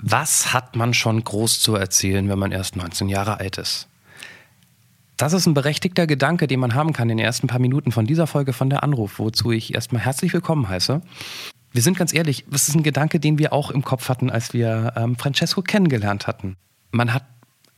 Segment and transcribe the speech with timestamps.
[0.00, 3.88] Was hat man schon groß zu erzählen, wenn man erst 19 Jahre alt ist?
[5.16, 8.06] Das ist ein berechtigter Gedanke, den man haben kann in den ersten paar Minuten von
[8.06, 11.02] dieser Folge von der Anruf, wozu ich erstmal herzlich willkommen heiße.
[11.72, 14.52] Wir sind ganz ehrlich, das ist ein Gedanke, den wir auch im Kopf hatten, als
[14.52, 16.56] wir ähm, Francesco kennengelernt hatten.
[16.92, 17.24] Man hat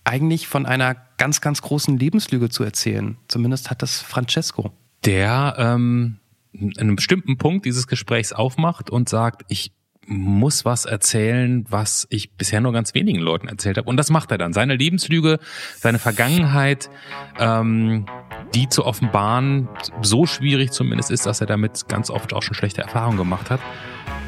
[0.04, 3.16] eigentlich von einer ganz, ganz großen Lebenslüge zu erzählen.
[3.28, 4.72] Zumindest hat das Francesco.
[5.06, 6.18] Der ähm,
[6.52, 9.72] einem bestimmten Punkt dieses Gesprächs aufmacht und sagt, ich
[10.10, 13.88] muss was erzählen, was ich bisher nur ganz wenigen Leuten erzählt habe.
[13.88, 14.52] Und das macht er dann.
[14.52, 15.38] Seine Lebenslüge,
[15.78, 16.90] seine Vergangenheit,
[17.38, 18.06] ähm,
[18.52, 19.68] die zu offenbaren,
[20.02, 23.60] so schwierig zumindest ist, dass er damit ganz oft auch schon schlechte Erfahrungen gemacht hat.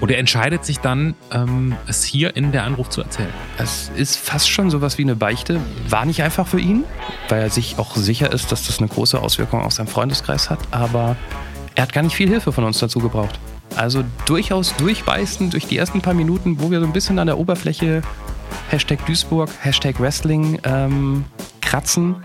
[0.00, 3.32] Und er entscheidet sich dann, ähm, es hier in der Anruf zu erzählen.
[3.58, 5.60] Es ist fast schon sowas wie eine Beichte.
[5.88, 6.84] War nicht einfach für ihn,
[7.28, 10.60] weil er sich auch sicher ist, dass das eine große Auswirkung auf seinen Freundeskreis hat.
[10.70, 11.16] Aber
[11.74, 13.40] er hat gar nicht viel Hilfe von uns dazu gebraucht.
[13.76, 17.38] Also durchaus durchbeißen durch die ersten paar Minuten, wo wir so ein bisschen an der
[17.38, 18.02] Oberfläche
[18.68, 21.24] Hashtag Duisburg, Hashtag Wrestling ähm,
[21.60, 22.16] kratzen.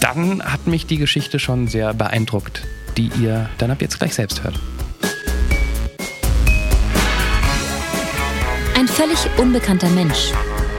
[0.00, 2.62] Dann hat mich die Geschichte schon sehr beeindruckt,
[2.96, 4.58] die ihr dann ab jetzt gleich selbst hört.
[8.76, 10.32] Ein völlig unbekannter Mensch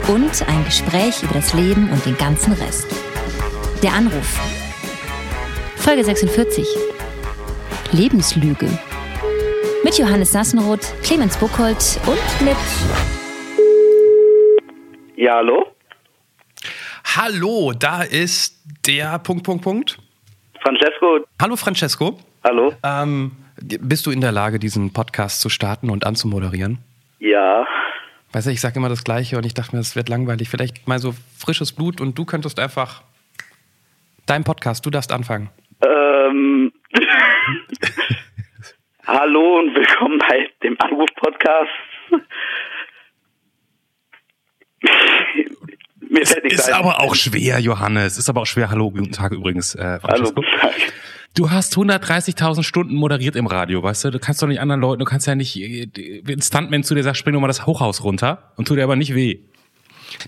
[0.08, 2.86] und ein Gespräch über das Leben und den ganzen Rest.
[3.82, 4.38] Der Anruf.
[5.76, 6.66] Folge 46.
[7.92, 8.68] Lebenslüge.
[9.86, 12.56] Mit Johannes Sassenroth, Clemens Buchholz und mit.
[15.14, 15.64] Ja, hallo?
[17.16, 19.98] Hallo, da ist der Punkt, Punkt, Punkt.
[20.60, 22.18] Francesco, Hallo Francesco.
[22.42, 22.74] hallo?
[22.82, 23.30] Ähm,
[23.62, 26.78] bist du in der Lage, diesen Podcast zu starten und anzumoderieren?
[27.20, 27.64] Ja,
[28.32, 30.48] Weißt du, ich sage immer das Gleiche und ich dachte mir, das wird langweilig.
[30.48, 33.04] Vielleicht mal so frisches Blut und du könntest einfach
[34.26, 35.48] dein Podcast, du darfst anfangen.
[35.80, 36.72] ähm.
[39.06, 41.70] Hallo und willkommen bei dem Anruf-Podcast.
[46.08, 46.74] Mir fällt Ist ein.
[46.74, 48.18] aber auch schwer, Johannes.
[48.18, 48.70] Ist aber auch schwer.
[48.70, 50.34] Hallo, guten Tag übrigens, äh, Hallo, Francesco.
[50.42, 50.74] guten Tag.
[51.34, 54.10] Du hast 130.000 Stunden moderiert im Radio, weißt du?
[54.10, 55.88] Du kannst doch nicht anderen Leuten, du kannst ja nicht äh,
[56.26, 58.96] ein Stuntman zu dir sagt, spring doch mal das Hochhaus runter und tut dir aber
[58.96, 59.40] nicht weh.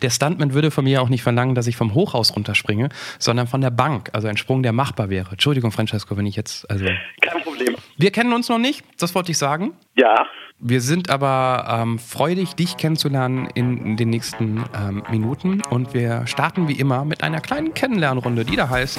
[0.02, 2.88] Der Stuntman würde von mir auch nicht verlangen, dass ich vom Hochhaus runterspringe,
[3.18, 4.10] sondern von der Bank.
[4.12, 5.30] Also ein Sprung, der machbar wäre.
[5.30, 6.70] Entschuldigung, Francesco, wenn ich jetzt.
[6.70, 6.86] Also.
[7.20, 7.76] Kein Problem.
[7.96, 9.72] Wir kennen uns noch nicht, das wollte ich sagen.
[9.96, 10.26] Ja,
[10.60, 15.62] Wir sind aber ähm, freudig, dich kennenzulernen in den nächsten ähm, Minuten.
[15.70, 18.98] Und wir starten wie immer mit einer kleinen Kennenlernrunde, die da heißt.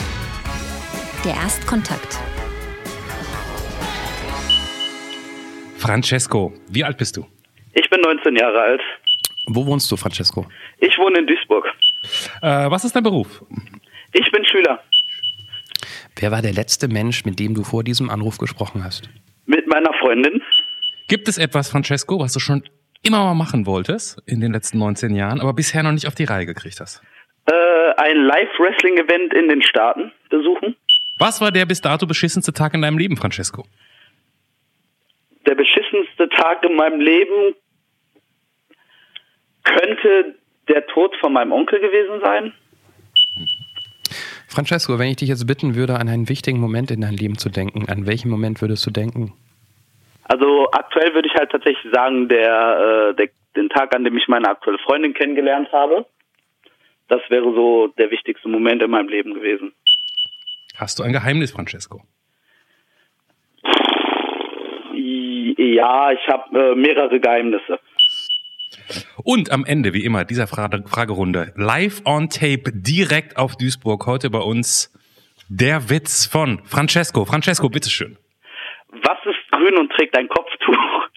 [1.25, 2.17] Der Erstkontakt.
[5.77, 7.25] Francesco, wie alt bist du?
[7.73, 8.81] ich bin 19 Jahre alt.
[9.51, 10.45] Wo wohnst du, Francesco?
[10.77, 11.65] Ich wohne in Duisburg.
[12.41, 13.43] Äh, was ist dein Beruf?
[14.13, 14.83] Ich bin Schüler.
[16.19, 19.09] Wer war der letzte Mensch, mit dem du vor diesem Anruf gesprochen hast?
[19.47, 20.41] Mit meiner Freundin.
[21.07, 22.63] Gibt es etwas, Francesco, was du schon
[23.01, 26.25] immer mal machen wolltest in den letzten 19 Jahren, aber bisher noch nicht auf die
[26.25, 27.01] Reihe gekriegt hast?
[27.45, 27.53] Äh,
[27.97, 30.75] ein Live-Wrestling-Event in den Staaten besuchen.
[31.17, 33.65] Was war der bis dato beschissenste Tag in deinem Leben, Francesco?
[35.49, 37.55] der beschissenste Tag in meinem Leben
[39.75, 40.35] könnte
[40.67, 42.53] der Tod von meinem Onkel gewesen sein.
[44.47, 47.49] Francesco, wenn ich dich jetzt bitten würde, an einen wichtigen Moment in dein Leben zu
[47.49, 49.33] denken, an welchen Moment würdest du denken?
[50.23, 54.27] Also aktuell würde ich halt tatsächlich sagen, der, äh, der den Tag, an dem ich
[54.27, 56.05] meine aktuelle Freundin kennengelernt habe.
[57.07, 59.73] Das wäre so der wichtigste Moment in meinem Leben gewesen.
[60.77, 62.01] Hast du ein Geheimnis, Francesco?
[64.93, 67.79] Ja, ich habe äh, mehrere Geheimnisse.
[69.23, 74.29] Und am Ende, wie immer, dieser Frage Fragerunde, live on tape, direkt auf Duisburg, heute
[74.29, 74.91] bei uns
[75.47, 77.25] der Witz von Francesco.
[77.25, 78.17] Francesco, bitteschön.
[78.91, 81.09] Was ist grün und trägt ein Kopftuch?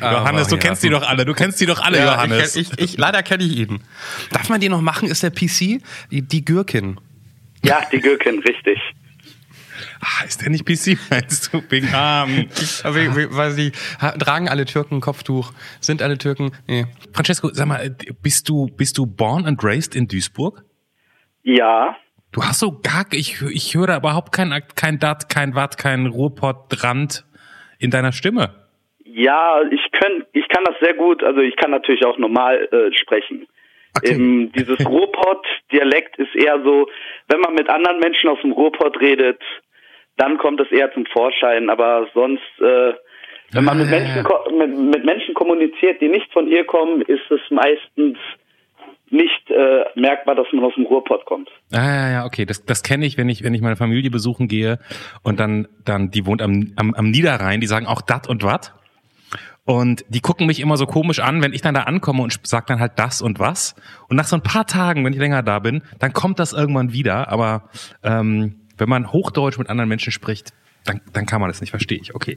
[0.00, 2.56] Johannes, du kennst die doch alle, du kennst die doch alle, Ja, Johannes.
[2.56, 3.82] Ich, ich, ich, leider kenne ich ihn.
[4.30, 5.08] Darf man den noch machen?
[5.08, 5.82] Ist der PC?
[6.10, 6.98] Die, die Gürkin.
[7.62, 8.78] Ja, die Gürkin, richtig.
[10.02, 12.46] Ah, ist der nicht PC, meinst du, wegen Arm?
[12.84, 15.52] Aber wie- wie- weil sie ha- tragen alle Türken ein Kopftuch.
[15.80, 16.52] Sind alle Türken?
[16.66, 16.84] Nee.
[17.14, 20.62] Francesco, sag mal, bist du, bist du born and raised in Duisburg?
[21.42, 21.96] Ja,
[22.34, 26.06] Du hast so gar, ich, ich höre da überhaupt kein, kein Dat, kein Watt, kein
[26.06, 27.26] Ruhrpott-Rand
[27.78, 28.54] in deiner Stimme.
[29.04, 31.22] Ja, ich kann, ich kann das sehr gut.
[31.22, 33.46] Also ich kann natürlich auch normal äh, sprechen.
[33.98, 34.12] Okay.
[34.14, 36.88] Ähm, dieses Ruhrpott-Dialekt ist eher so,
[37.28, 39.38] wenn man mit anderen Menschen aus dem Ruhrpott redet,
[40.22, 41.68] dann kommt es eher zum Vorschein.
[41.68, 42.92] Aber sonst, äh,
[43.50, 44.24] wenn man mit, Menschen,
[44.56, 48.16] mit, mit Menschen kommuniziert, die nicht von hier kommen, ist es meistens
[49.10, 51.50] nicht äh, merkbar, dass man aus dem Ruhrpott kommt.
[51.72, 52.46] Ah, ja, ja, okay.
[52.46, 54.78] Das, das kenne ich, wenn ich, wenn ich meine Familie besuchen gehe
[55.22, 58.72] und dann, dann, die wohnt am, am, am Niederrhein, die sagen auch dat und wat.
[59.64, 62.66] Und die gucken mich immer so komisch an, wenn ich dann da ankomme und sag
[62.68, 63.76] dann halt das und was.
[64.08, 66.92] Und nach so ein paar Tagen, wenn ich länger da bin, dann kommt das irgendwann
[66.92, 67.28] wieder.
[67.28, 67.68] Aber
[68.02, 70.52] ähm, wenn man Hochdeutsch mit anderen Menschen spricht,
[70.84, 72.14] dann, dann kann man das nicht, verstehe ich.
[72.14, 72.36] Okay.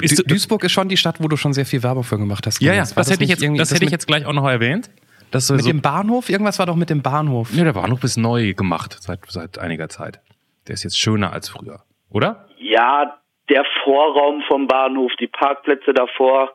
[0.00, 2.46] Ist, du, Duisburg ist schon die Stadt, wo du schon sehr viel Werbung für gemacht
[2.46, 2.62] hast.
[2.62, 4.48] Ja, ja, das, das hätte ich jetzt, das, das hätte ich jetzt gleich auch noch
[4.48, 4.90] erwähnt.
[5.30, 6.30] Das mit so dem Bahnhof?
[6.30, 7.54] Irgendwas war doch mit dem Bahnhof.
[7.54, 10.20] Ja, der Bahnhof ist neu gemacht seit, seit einiger Zeit.
[10.66, 12.48] Der ist jetzt schöner als früher, oder?
[12.56, 13.18] Ja,
[13.50, 16.54] der Vorraum vom Bahnhof, die Parkplätze davor.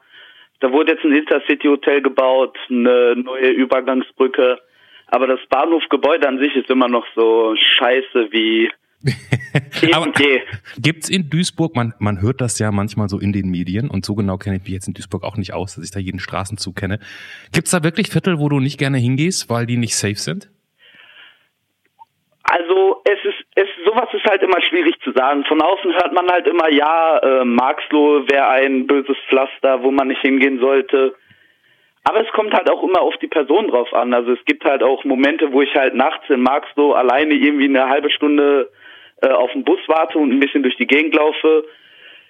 [0.62, 4.60] Da wurde jetzt ein Intercity-Hotel gebaut, eine neue Übergangsbrücke.
[5.08, 8.72] Aber das Bahnhofgebäude an sich ist immer noch so scheiße wie
[9.94, 10.12] Aber
[10.78, 14.14] gibt's in Duisburg, man, man hört das ja manchmal so in den Medien und so
[14.14, 16.76] genau kenne ich mich jetzt in Duisburg auch nicht aus, dass ich da jeden Straßenzug
[16.76, 17.00] kenne.
[17.54, 20.50] Gibt's da wirklich Viertel, wo du nicht gerne hingehst, weil die nicht safe sind?
[22.44, 25.46] Also es ist, es sowas ist halt immer schwierig zu sagen.
[25.46, 30.08] Von außen hört man halt immer, ja, äh, Marxloh wäre ein böses Pflaster, wo man
[30.08, 31.16] nicht hingehen sollte.
[32.06, 34.14] Aber es kommt halt auch immer auf die Person drauf an.
[34.14, 37.88] Also es gibt halt auch Momente, wo ich halt nachts in Marxloh alleine irgendwie eine
[37.88, 38.72] halbe Stunde
[39.22, 41.66] äh, auf den Bus warte und ein bisschen durch die Gegend laufe.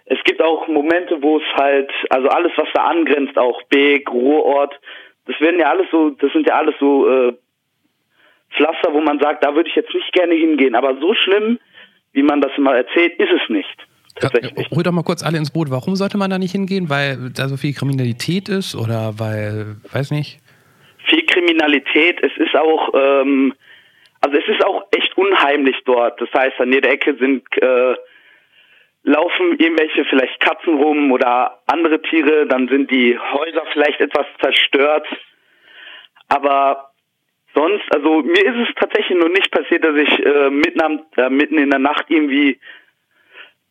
[0.06, 4.80] Es gibt auch Momente, wo es halt, also alles, was da angrenzt, auch Beek, Ruhrort,
[5.26, 7.34] das werden ja alles so, das sind ja alles so äh,
[8.56, 10.74] Pflaster, wo man sagt, da würde ich jetzt nicht gerne hingehen.
[10.74, 11.60] Aber so schlimm,
[12.14, 13.88] wie man das mal erzählt, ist es nicht.
[14.16, 14.68] Tatsächlich.
[14.72, 15.70] Hol doch mal kurz alle ins Boot.
[15.70, 16.90] Warum sollte man da nicht hingehen?
[16.90, 20.40] Weil da so viel Kriminalität ist oder weil, weiß nicht?
[21.06, 22.22] Viel Kriminalität.
[22.24, 23.54] Es ist auch, ähm,
[24.22, 26.20] also es ist auch echt unheimlich dort.
[26.20, 27.96] Das heißt, an jeder Ecke sind äh,
[29.04, 35.08] laufen irgendwelche vielleicht Katzen rum oder andere Tiere, dann sind die Häuser vielleicht etwas zerstört.
[36.28, 36.92] Aber
[37.56, 41.30] sonst, also mir ist es tatsächlich noch nicht passiert, dass ich äh, mitten, am, äh,
[41.30, 42.60] mitten in der Nacht irgendwie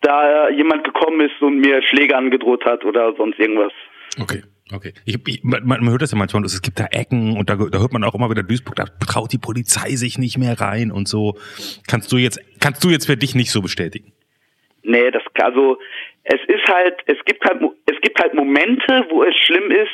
[0.00, 3.72] da jemand gekommen ist und mir Schläge angedroht hat oder sonst irgendwas.
[4.20, 4.42] Okay.
[4.72, 4.92] Okay.
[5.04, 7.78] Ich, ich, man, man hört das ja manchmal, es gibt da Ecken und da, da
[7.78, 11.08] hört man auch immer wieder Duisburg, da traut die Polizei sich nicht mehr rein und
[11.08, 11.38] so.
[11.86, 14.12] Kannst du jetzt, kannst du jetzt für dich nicht so bestätigen?
[14.82, 15.78] Nee, das, also,
[16.24, 19.92] es ist halt, es gibt halt, es gibt halt Momente, wo es schlimm ist,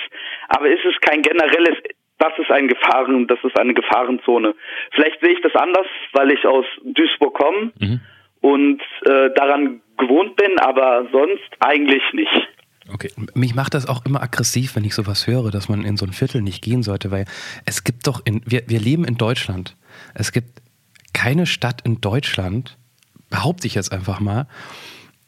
[0.49, 1.77] aber es ist kein generelles,
[2.19, 4.55] das ist ein Gefahren, das ist eine Gefahrenzone.
[4.93, 8.01] Vielleicht sehe ich das anders, weil ich aus Duisburg komme mhm.
[8.41, 12.49] und äh, daran gewohnt bin, aber sonst eigentlich nicht.
[12.89, 13.11] Okay.
[13.35, 16.13] Mich macht das auch immer aggressiv, wenn ich sowas höre, dass man in so ein
[16.13, 17.25] Viertel nicht gehen sollte, weil
[17.65, 19.77] es gibt doch in, wir, wir leben in Deutschland.
[20.13, 20.61] Es gibt
[21.13, 22.77] keine Stadt in Deutschland,
[23.31, 24.47] behaupte ich jetzt einfach mal,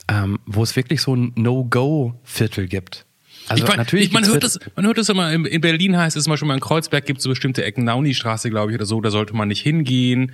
[0.09, 3.07] ähm, wo es wirklich so ein No-Go-Viertel gibt.
[3.49, 5.33] Also ich mein, natürlich, ich, man hört das, man hört das immer.
[5.33, 8.51] In Berlin heißt es zum Beispiel mal in Kreuzberg gibt es so bestimmte Ecken, Nauni-Straße,
[8.51, 9.01] glaube ich, oder so.
[9.01, 10.33] Da sollte man nicht hingehen.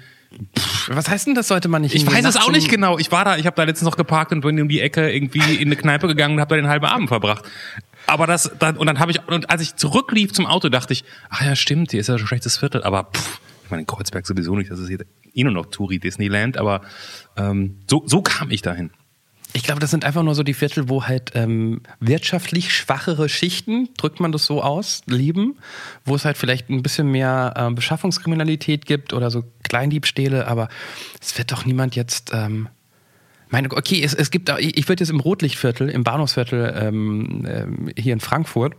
[0.58, 2.98] Pff, was heißt denn das sollte man nicht Ich weiß es auch nicht genau.
[2.98, 5.56] Ich war da, ich habe da letztens noch geparkt und bin um die Ecke irgendwie
[5.56, 7.44] in eine Kneipe gegangen und habe da den halben Abend verbracht.
[8.06, 11.04] Aber das, dann, und dann habe ich, und als ich zurücklief zum Auto, dachte ich,
[11.30, 12.82] ach ja, stimmt, hier ist ja schon schlechtes Viertel.
[12.82, 15.98] Aber pff, ich meine, in Kreuzberg sowieso nicht, das ist hier eh nur noch Touri
[15.98, 16.82] Disneyland, aber
[17.36, 18.90] ähm, so, so kam ich dahin.
[19.54, 23.90] Ich glaube, das sind einfach nur so die Viertel, wo halt ähm, wirtschaftlich schwachere Schichten,
[23.98, 25.58] drückt man das so aus, leben,
[26.04, 30.68] wo es halt vielleicht ein bisschen mehr ähm, Beschaffungskriminalität gibt oder so Kleindiebstähle, aber
[31.20, 32.30] es wird doch niemand jetzt.
[32.32, 32.68] Ähm,
[33.52, 38.14] meine, okay, es, es gibt, ich würde jetzt im Rotlichtviertel, im Bahnhofsviertel ähm, ähm, hier
[38.14, 38.74] in Frankfurt,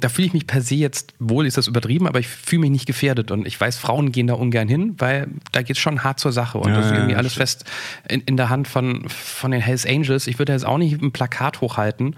[0.00, 2.70] da fühle ich mich per se jetzt wohl, ist das übertrieben, aber ich fühle mich
[2.70, 6.04] nicht gefährdet und ich weiß, Frauen gehen da ungern hin, weil da geht es schon
[6.04, 7.64] hart zur Sache und ja, das ist irgendwie ja, alles fest
[8.08, 10.26] in, in, der Hand von, von den Hells Angels.
[10.26, 12.16] Ich würde jetzt auch nicht ein Plakat hochhalten,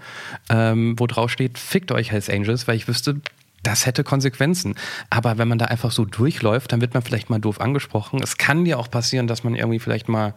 [0.49, 3.21] ähm, wo drauf steht, fickt euch Hells Angels, weil ich wüsste,
[3.63, 4.75] das hätte Konsequenzen.
[5.09, 8.21] Aber wenn man da einfach so durchläuft, dann wird man vielleicht mal doof angesprochen.
[8.23, 10.35] Es kann ja auch passieren, dass man irgendwie vielleicht mal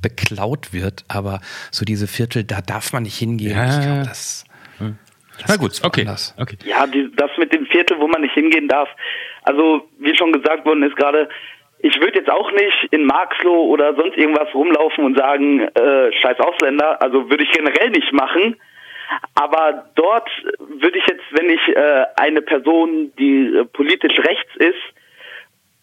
[0.00, 1.40] beklaut wird, aber
[1.70, 3.50] so diese Viertel, da darf man nicht hingehen.
[3.50, 4.44] Ja, ich glaube, das
[5.38, 6.06] das Na gut, okay.
[6.40, 6.56] okay.
[6.64, 8.88] Ja, die, das mit dem Viertel, wo man nicht hingehen darf.
[9.42, 11.28] Also, wie schon gesagt worden ist gerade,
[11.80, 16.40] ich würde jetzt auch nicht in Marxloh oder sonst irgendwas rumlaufen und sagen, äh, scheiß
[16.40, 17.00] Ausländer.
[17.00, 18.56] Also würde ich generell nicht machen.
[19.34, 20.28] Aber dort
[20.58, 24.74] würde ich jetzt, wenn ich äh, eine Person, die äh, politisch rechts ist,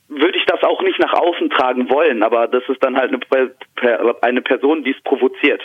[0.07, 2.24] würde ich das auch nicht nach außen tragen wollen.
[2.24, 5.62] Aber das ist dann halt eine, eine Person, die es provoziert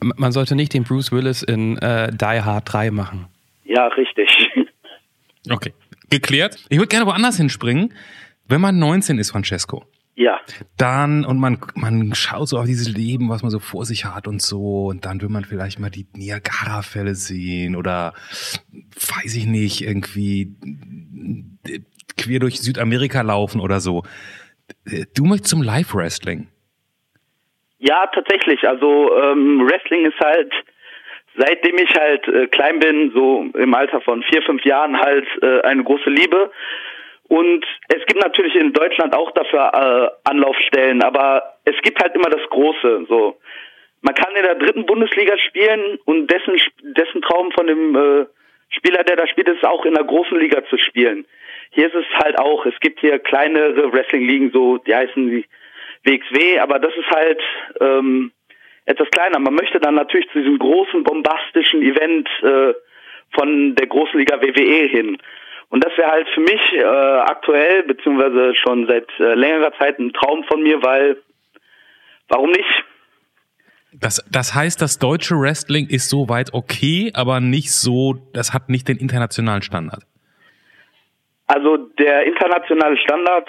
[0.00, 3.26] man sollte nicht den Bruce Willis in äh, Die Hard 3 machen.
[3.64, 4.28] Ja, richtig.
[5.50, 5.74] Okay,
[6.08, 6.56] geklärt.
[6.70, 7.92] Ich würde gerne woanders hinspringen.
[8.48, 9.84] Wenn man 19 ist, Francesco.
[10.16, 10.40] Ja.
[10.76, 14.28] Dann, und man, man schaut so auf dieses Leben, was man so vor sich hat
[14.28, 18.14] und so, und dann will man vielleicht mal die Niagara-Fälle sehen oder,
[18.92, 20.54] weiß ich nicht, irgendwie
[22.16, 24.04] quer durch Südamerika laufen oder so.
[25.14, 26.46] Du möchtest zum Live-Wrestling.
[27.86, 28.66] Ja, tatsächlich.
[28.66, 30.50] Also ähm, Wrestling ist halt
[31.36, 35.60] seitdem ich halt äh, klein bin, so im Alter von vier, fünf Jahren halt äh,
[35.60, 36.50] eine große Liebe.
[37.28, 42.30] Und es gibt natürlich in Deutschland auch dafür äh, Anlaufstellen, aber es gibt halt immer
[42.30, 43.04] das Große.
[43.06, 43.36] So,
[44.00, 46.54] man kann in der dritten Bundesliga spielen und dessen
[46.96, 48.26] dessen Traum von dem äh,
[48.70, 51.26] Spieler, der da spielt, ist auch in der großen Liga zu spielen.
[51.72, 52.64] Hier ist es halt auch.
[52.64, 55.44] Es gibt hier kleinere Wrestling-Ligen, so die heißen die
[56.04, 57.40] WXW, aber das ist halt
[57.80, 58.32] ähm,
[58.86, 59.38] etwas kleiner.
[59.38, 62.74] Man möchte dann natürlich zu diesem großen bombastischen Event äh,
[63.34, 65.18] von der großen Liga WWE hin.
[65.70, 70.12] Und das wäre halt für mich äh, aktuell, beziehungsweise schon seit äh, längerer Zeit ein
[70.12, 71.16] Traum von mir, weil
[72.28, 72.84] warum nicht?
[73.92, 78.88] Das, das heißt, das deutsche Wrestling ist soweit okay, aber nicht so, das hat nicht
[78.88, 80.02] den internationalen Standard.
[81.46, 83.48] Also der internationale Standard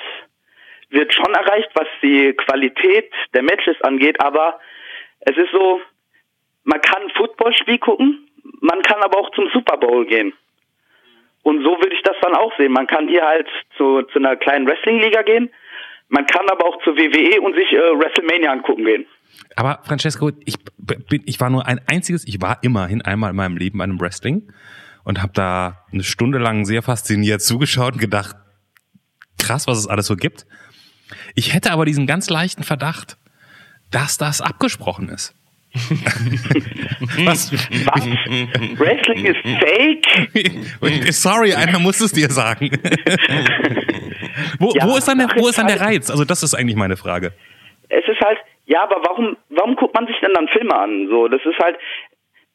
[0.96, 4.60] wird schon erreicht, was die Qualität der Matches angeht, aber
[5.20, 5.82] es ist so,
[6.64, 8.28] man kann ein Footballspiel gucken,
[8.62, 10.34] man kann aber auch zum Super Bowl gehen.
[11.44, 12.72] Und so würde ich das dann auch sehen.
[12.72, 13.48] Man kann hier halt
[13.78, 15.52] zu, zu einer kleinen Wrestling-Liga gehen,
[16.10, 19.06] man kann aber auch zur WWE und sich äh, WrestleMania angucken gehen.
[19.56, 23.58] Aber Francesco, ich bin, ich war nur ein einziges, ich war immerhin einmal in meinem
[23.58, 24.52] Leben bei einem Wrestling
[25.04, 28.36] und habe da eine Stunde lang sehr fasziniert zugeschaut und gedacht,
[29.42, 30.46] krass, was es alles so gibt.
[31.36, 33.18] Ich hätte aber diesen ganz leichten Verdacht,
[33.92, 35.36] dass das abgesprochen ist.
[37.26, 37.52] Was?
[37.52, 38.06] Was?
[38.80, 41.14] Wrestling ist fake?
[41.14, 42.72] Sorry, einer muss es dir sagen.
[44.60, 46.10] wo, ja, wo, ist dann der, wo ist dann der Reiz?
[46.10, 47.34] Also das ist eigentlich meine Frage.
[47.90, 51.08] Es ist halt, ja, aber warum, warum guckt man sich denn dann Filme an?
[51.10, 51.78] So, das ist halt,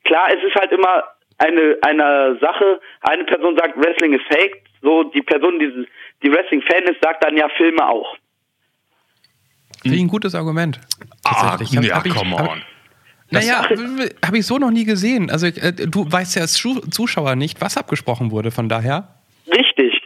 [0.04, 1.04] klar, es ist halt immer
[1.38, 5.86] eine, eine Sache, eine Person sagt, Wrestling ist fake, so die Person, die,
[6.22, 8.16] die Wrestling-Fan ist, sagt dann ja Filme auch.
[9.82, 10.80] Finde ich ein gutes Argument.
[11.24, 12.62] Ah, ja, come on.
[13.30, 13.64] naja,
[14.24, 15.30] habe ich so noch nie gesehen.
[15.30, 19.14] Also äh, du weißt ja als Zuschauer nicht, was abgesprochen wurde, von daher.
[19.46, 20.02] Richtig.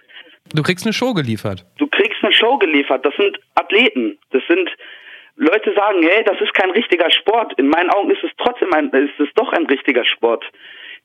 [0.55, 1.65] Du kriegst eine Show geliefert.
[1.79, 3.05] Du kriegst eine Show geliefert.
[3.05, 4.19] Das sind Athleten.
[4.31, 4.71] Das sind
[5.37, 7.55] Leute sagen, hey, das ist kein richtiger Sport.
[7.59, 10.45] In meinen Augen ist es trotzdem ein, ist es doch ein richtiger Sport.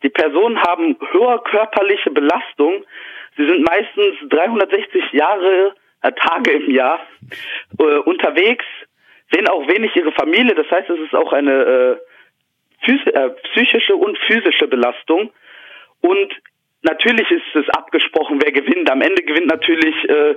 [0.04, 2.86] Die Personen haben höhere körperliche Belastung.
[3.38, 7.00] Sie sind meistens 360 Jahre, Tage im Jahr
[7.78, 8.66] äh, unterwegs,
[9.32, 10.56] sehen auch wenig ihre Familie.
[10.56, 11.98] Das heißt, es ist auch eine äh,
[12.88, 15.32] äh, psychische und physische Belastung.
[16.02, 16.34] Und
[16.82, 18.90] natürlich ist es abgesprochen, wer gewinnt.
[18.90, 20.36] Am Ende gewinnt natürlich äh,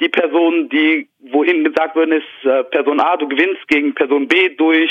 [0.00, 4.54] die Person, die wohin gesagt worden ist, äh, Person A, du gewinnst gegen Person B
[4.56, 4.90] durch,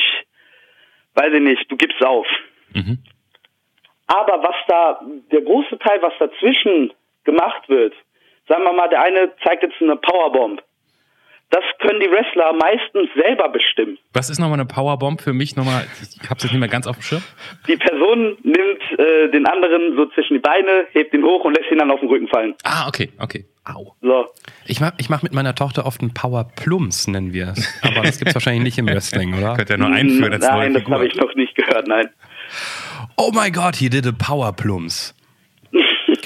[1.16, 2.28] weiß ich nicht, du gibst auf.
[2.74, 3.00] Mhm.
[4.08, 6.92] Aber was da, der große Teil, was dazwischen
[7.24, 7.94] gemacht wird,
[8.50, 10.62] sagen wir mal, der eine zeigt jetzt eine Powerbomb.
[11.52, 13.98] Das können die Wrestler meistens selber bestimmen.
[14.14, 15.88] Was ist nochmal eine Powerbomb für mich nochmal?
[16.22, 17.24] Ich hab's jetzt nicht mehr ganz auf dem Schirm.
[17.68, 21.72] Die Person nimmt äh, den anderen so zwischen die Beine, hebt ihn hoch und lässt
[21.72, 22.54] ihn dann auf den Rücken fallen.
[22.64, 23.46] Ah, okay, okay.
[23.66, 23.96] Au.
[24.02, 24.28] So.
[24.68, 27.82] Ich mach, ich mach mit meiner Tochter oft einen Power Plums, nennen wir es.
[27.82, 29.56] Aber das gibt's wahrscheinlich nicht im Wrestling, oder?
[29.56, 32.10] Könnt ihr nur einführen als Nein, das habe ich noch nicht gehört, nein.
[33.18, 35.16] Oh my God, he did a Power Plums.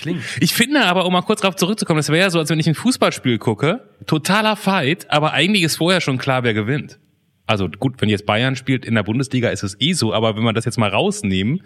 [0.04, 0.22] Klingt.
[0.42, 2.68] Ich finde aber, um mal kurz darauf zurückzukommen, das wäre ja so, als wenn ich
[2.68, 7.00] ein Fußballspiel gucke, totaler Fight, aber eigentlich ist vorher schon klar, wer gewinnt.
[7.48, 10.44] Also gut, wenn jetzt Bayern spielt in der Bundesliga, ist es eh so, aber wenn
[10.44, 11.64] wir das jetzt mal rausnehmen,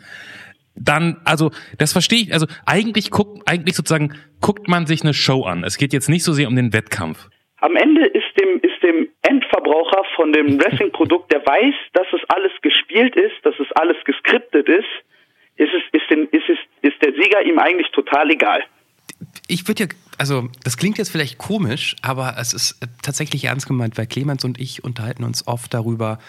[0.75, 5.43] dann, also das verstehe ich, also eigentlich guckt, eigentlich sozusagen guckt man sich eine Show
[5.43, 5.63] an.
[5.63, 7.27] Es geht jetzt nicht so sehr um den Wettkampf.
[7.59, 12.51] Am Ende ist dem, ist dem Endverbraucher von dem Wrestling-Produkt, der weiß, dass es alles
[12.61, 14.85] gespielt ist, dass es alles geskriptet ist,
[15.55, 18.63] ist es, ist, den, ist es, ist der Sieger ihm eigentlich total egal.
[19.47, 23.97] Ich würde ja, also das klingt jetzt vielleicht komisch, aber es ist tatsächlich ernst gemeint,
[23.97, 26.19] weil Clemens und ich unterhalten uns oft darüber,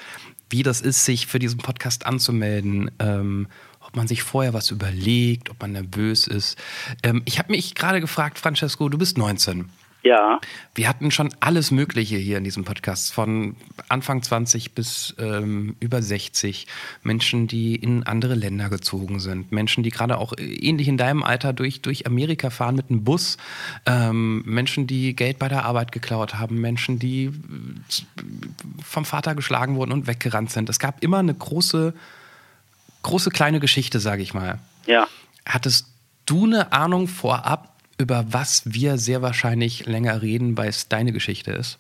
[0.51, 2.91] wie das ist, sich für diesen Podcast anzumelden.
[2.99, 3.49] Ähm,
[3.89, 6.59] ob man sich vorher was überlegt, ob man nervös ist.
[7.03, 9.71] Ähm, ich habe mich gerade gefragt, Francesco, du bist 19.
[10.03, 10.41] Ja.
[10.75, 13.57] Wir hatten schon alles Mögliche hier in diesem Podcast, von
[13.89, 16.67] Anfang 20 bis ähm, über 60.
[17.03, 19.51] Menschen, die in andere Länder gezogen sind.
[19.51, 23.39] Menschen, die gerade auch ähnlich in deinem Alter durch, durch Amerika fahren mit einem Bus.
[23.87, 26.61] Ähm, Menschen, die Geld bei der Arbeit geklaut haben.
[26.61, 27.33] Menschen, die äh,
[28.85, 30.69] vom Vater geschlagen wurden und weggerannt sind.
[30.69, 31.93] Es gab immer eine große,
[33.03, 34.61] große kleine Geschichte, sage ich mal.
[34.87, 35.09] Ja.
[35.45, 35.89] Hattest
[36.25, 41.51] du eine Ahnung vorab, über was wir sehr wahrscheinlich länger reden, weil es deine Geschichte
[41.51, 41.79] ist?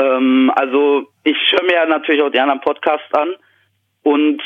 [0.00, 3.34] Ähm, also ich höre mir ja natürlich auch die anderen Podcasts an
[4.02, 4.42] und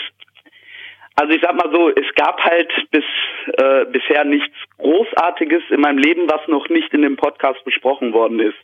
[1.14, 3.04] also ich sag mal so, es gab halt bis
[3.58, 8.40] äh, bisher nichts Großartiges in meinem Leben, was noch nicht in dem Podcast besprochen worden
[8.40, 8.56] ist.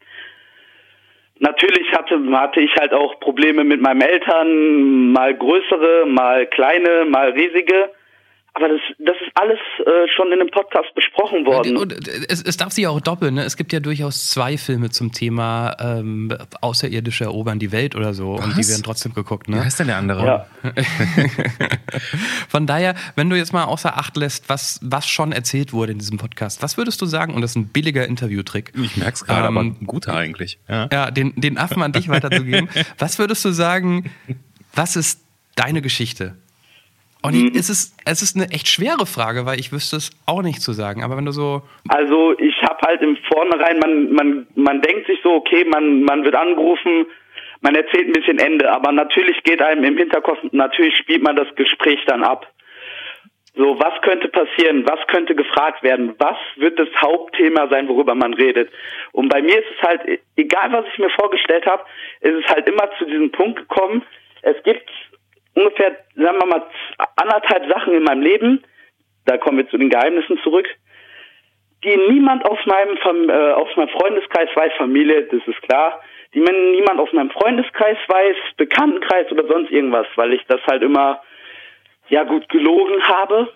[1.40, 7.30] Natürlich hatte, hatte ich halt auch Probleme mit meinen Eltern, mal größere, mal kleine, mal
[7.30, 7.90] riesige.
[8.54, 11.76] Aber das, das ist alles äh, schon in einem Podcast besprochen worden.
[11.76, 13.34] Und äh, es, es darf sich auch doppeln.
[13.34, 13.44] Ne?
[13.44, 18.32] Es gibt ja durchaus zwei Filme zum Thema ähm, Außerirdische erobern die Welt oder so.
[18.32, 18.70] Und die Was?
[18.70, 19.46] werden trotzdem geguckt.
[19.48, 19.64] Wie Ne?
[19.64, 20.24] heißt denn der andere?
[20.26, 20.46] Ja.
[22.48, 25.98] Von daher, wenn du jetzt mal außer Acht lässt, was, was schon erzählt wurde in
[25.98, 27.34] diesem Podcast, was würdest du sagen?
[27.34, 28.72] Und das ist ein billiger Interviewtrick.
[28.82, 30.58] Ich merk's gerade, Ähm, aber ein guter eigentlich.
[30.68, 30.88] Ja.
[30.92, 32.68] Ja, den, den Affen an dich weiterzugeben.
[32.98, 34.10] Was würdest du sagen,
[34.74, 35.20] was ist
[35.56, 36.36] deine Geschichte?
[37.22, 40.42] Und ich, es, ist, es ist eine echt schwere Frage, weil ich wüsste es auch
[40.42, 41.02] nicht zu sagen.
[41.02, 45.18] Aber wenn du so, Also ich habe halt im Vornherein, man, man, man denkt sich
[45.22, 47.06] so, okay, man, man wird angerufen,
[47.60, 51.52] man erzählt ein bisschen Ende, aber natürlich geht einem im Hinterkopf, natürlich spielt man das
[51.56, 52.46] Gespräch dann ab.
[53.56, 54.86] So, was könnte passieren?
[54.86, 56.14] Was könnte gefragt werden?
[56.18, 58.70] Was wird das Hauptthema sein, worüber man redet?
[59.10, 61.82] Und bei mir ist es halt, egal was ich mir vorgestellt habe,
[62.20, 64.04] ist es halt immer zu diesem Punkt gekommen,
[64.42, 64.88] es gibt
[65.58, 66.66] ungefähr, sagen wir mal,
[67.16, 68.62] anderthalb Sachen in meinem Leben,
[69.26, 70.66] da kommen wir zu den Geheimnissen zurück,
[71.84, 76.00] die niemand aus meinem, äh, aus meinem Freundeskreis weiß, Familie, das ist klar,
[76.34, 80.82] die man niemand aus meinem Freundeskreis weiß, Bekanntenkreis oder sonst irgendwas, weil ich das halt
[80.82, 81.22] immer,
[82.08, 83.52] ja gut, gelogen habe.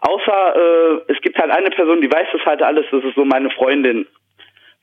[0.00, 3.24] Außer, äh, es gibt halt eine Person, die weiß das halt alles, das ist so
[3.24, 4.06] meine Freundin.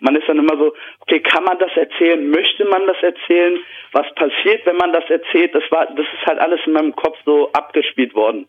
[0.02, 2.30] Man ist dann immer so, okay, kann man das erzählen?
[2.30, 3.60] Möchte man das erzählen?
[3.92, 5.54] Was passiert, wenn man das erzählt?
[5.54, 8.48] Das war, das ist halt alles in meinem Kopf so abgespielt worden.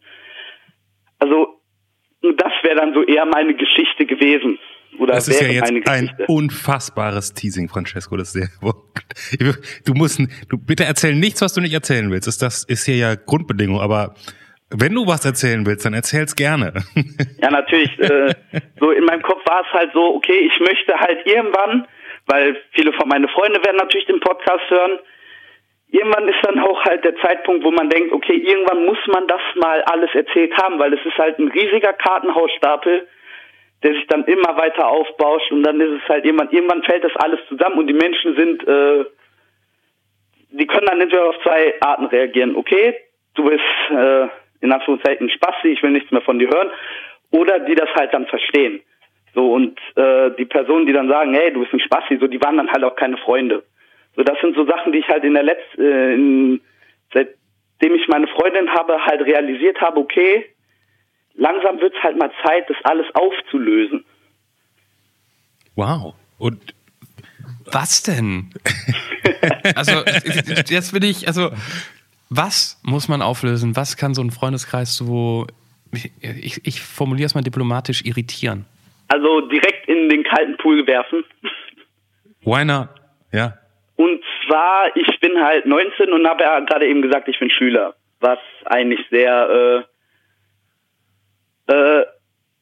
[1.18, 1.60] Also,
[2.22, 4.58] das wäre dann so eher meine Geschichte gewesen.
[4.98, 8.16] Oder Das ist ja wäre jetzt ein unfassbares Teasing, Francesco.
[8.16, 9.54] Das ist sehr,
[9.84, 12.26] du musst, du bitte erzähl nichts, was du nicht erzählen willst.
[12.26, 13.80] Das, das ist hier ja Grundbedingung.
[13.80, 14.14] Aber
[14.78, 16.72] wenn du was erzählen willst, dann erzähl's gerne.
[17.42, 17.98] Ja, natürlich.
[17.98, 18.34] Äh,
[18.78, 21.88] so in meinem Kopf war es halt so, okay, ich möchte halt irgendwann,
[22.26, 25.00] weil viele von meinen Freunden werden natürlich den Podcast hören,
[25.90, 29.40] irgendwann ist dann auch halt der Zeitpunkt, wo man denkt, okay, irgendwann muss man das
[29.56, 33.08] mal alles erzählt haben, weil es ist halt ein riesiger Kartenhausstapel,
[33.82, 37.16] der sich dann immer weiter aufbauscht und dann ist es halt irgendwann, irgendwann fällt das
[37.16, 39.04] alles zusammen und die Menschen sind, äh,
[40.50, 42.56] die können dann entweder auf zwei Arten reagieren.
[42.56, 42.94] Okay,
[43.34, 44.28] du bist äh,
[44.62, 46.70] in Anführungszeichen Spasti, ich will nichts mehr von dir hören,
[47.30, 48.80] oder die das halt dann verstehen.
[49.34, 52.40] So und äh, die Personen, die dann sagen, hey, du bist ein Spasti, so die
[52.40, 53.62] waren dann halt auch keine Freunde.
[54.16, 56.60] So das sind so Sachen, die ich halt in der letzten, äh, in,
[57.12, 60.46] seitdem ich meine Freundin habe, halt realisiert habe, okay,
[61.34, 64.04] langsam wird's halt mal Zeit, das alles aufzulösen.
[65.74, 66.14] Wow.
[66.38, 66.74] Und
[67.64, 68.50] was denn?
[69.76, 70.04] also,
[70.68, 71.50] jetzt bin ich, also,
[72.34, 73.76] was muss man auflösen?
[73.76, 75.46] Was kann so ein Freundeskreis so,
[75.92, 78.64] ich, ich formuliere es mal diplomatisch, irritieren?
[79.08, 81.24] Also direkt in den kalten Pool werfen.
[82.44, 82.88] why not?
[83.32, 83.58] Ja.
[83.96, 87.94] Und zwar, ich bin halt 19 und habe ja gerade eben gesagt, ich bin Schüler,
[88.20, 89.84] was eigentlich sehr
[91.68, 92.06] äh, äh,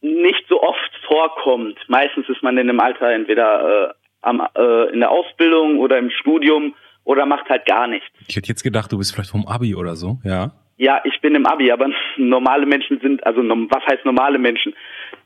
[0.00, 1.78] nicht so oft vorkommt.
[1.86, 6.10] Meistens ist man in dem Alter entweder äh, am, äh, in der Ausbildung oder im
[6.10, 8.08] Studium oder macht halt gar nichts.
[8.28, 10.18] Ich hätte jetzt gedacht, du bist vielleicht vom Abi oder so.
[10.24, 10.52] Ja.
[10.76, 14.74] Ja, ich bin im Abi, aber normale Menschen sind, also was heißt normale Menschen?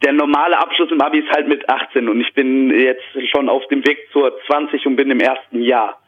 [0.04, 3.66] Der normale Abschluss im Abi ist halt mit 18 und ich bin jetzt schon auf
[3.68, 6.00] dem Weg zur 20 und bin im ersten Jahr.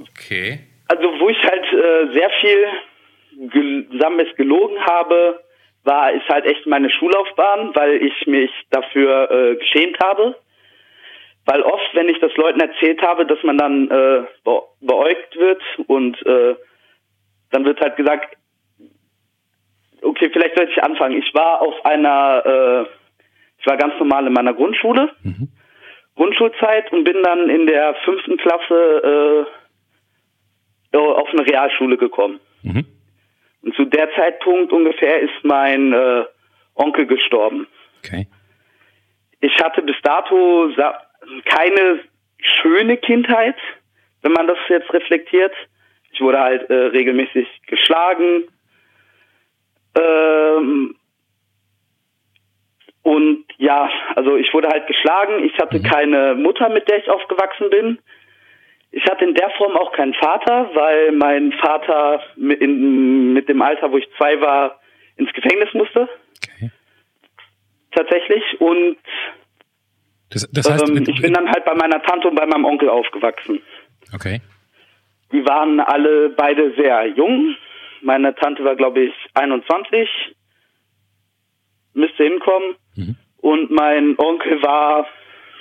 [0.00, 0.60] Okay.
[0.88, 2.66] Also wo ich halt äh, sehr viel
[3.52, 5.40] gel sagen wir es, gelogen habe,
[5.84, 10.36] war ist halt echt meine Schullaufbahn, weil ich mich dafür äh, geschämt habe.
[11.46, 15.62] Weil oft, wenn ich das Leuten erzählt habe, dass man dann äh, be beäugt wird
[15.86, 16.54] und äh,
[17.50, 18.36] dann wird halt gesagt,
[20.02, 21.18] okay, vielleicht sollte ich anfangen.
[21.18, 22.82] Ich war auf einer, äh,
[23.58, 25.10] ich war ganz normal in meiner Grundschule,
[26.16, 29.46] Grundschulzeit und bin dann in der fünften Klasse
[30.94, 32.40] äh, auf eine Realschule gekommen.
[32.62, 32.84] Mhm.
[33.62, 36.24] Und zu der Zeitpunkt ungefähr ist mein äh,
[36.74, 37.66] Onkel gestorben.
[37.98, 38.26] Okay.
[39.40, 40.70] Ich hatte bis dato
[41.44, 42.00] keine
[42.62, 43.56] schöne Kindheit,
[44.22, 45.52] wenn man das jetzt reflektiert.
[46.12, 48.44] Ich wurde halt äh, regelmäßig geschlagen.
[49.98, 50.96] Ähm,
[53.02, 55.44] und ja, also ich wurde halt geschlagen.
[55.44, 57.98] Ich hatte keine Mutter, mit der ich aufgewachsen bin.
[58.92, 63.62] Ich hatte in der Form auch keinen Vater, weil mein Vater mit, in, mit dem
[63.62, 64.80] Alter, wo ich zwei war,
[65.16, 66.08] ins Gefängnis musste.
[66.56, 66.70] Okay.
[67.92, 68.60] Tatsächlich.
[68.60, 68.98] Und
[70.30, 72.88] Das, das heißt, ähm, ich bin dann halt bei meiner Tante und bei meinem Onkel
[72.88, 73.60] aufgewachsen.
[74.14, 74.40] okay.
[75.32, 77.54] Die waren alle beide sehr jung.
[78.02, 80.08] Meine Tante war, glaube ich, 21,
[81.94, 82.74] müsste hinkommen.
[82.96, 83.16] Mhm.
[83.38, 85.06] Und mein Onkel war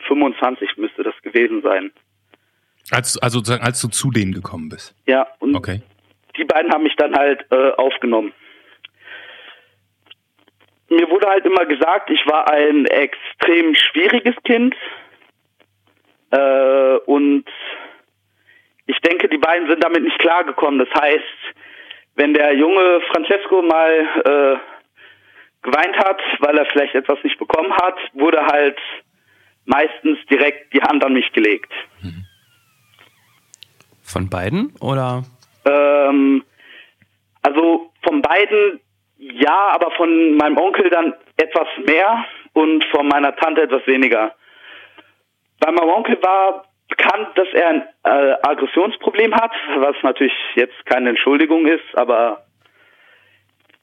[0.07, 1.91] 25, müsste das gewesen sein.
[2.91, 4.95] Als, also sozusagen, als du zu denen gekommen bist.
[5.05, 5.81] Ja, und Okay.
[6.37, 8.33] die beiden haben mich dann halt äh, aufgenommen.
[10.89, 14.75] Mir wurde halt immer gesagt, ich war ein extrem schwieriges Kind.
[16.31, 17.45] Äh, und
[18.85, 20.79] ich denke, die beiden sind damit nicht klargekommen.
[20.79, 21.23] Das heißt,
[22.15, 23.91] wenn der junge Francesco mal
[24.25, 24.57] äh,
[25.61, 28.77] geweint hat, weil er vielleicht etwas nicht bekommen hat, wurde halt
[29.65, 31.71] meistens direkt die Hand an mich gelegt.
[34.03, 35.23] Von beiden oder?
[35.65, 36.43] Ähm,
[37.43, 38.79] also von beiden
[39.19, 44.33] ja, aber von meinem Onkel dann etwas mehr und von meiner Tante etwas weniger.
[45.59, 51.09] Bei meinem Onkel war bekannt, dass er ein äh, Aggressionsproblem hat, was natürlich jetzt keine
[51.09, 52.45] Entschuldigung ist, aber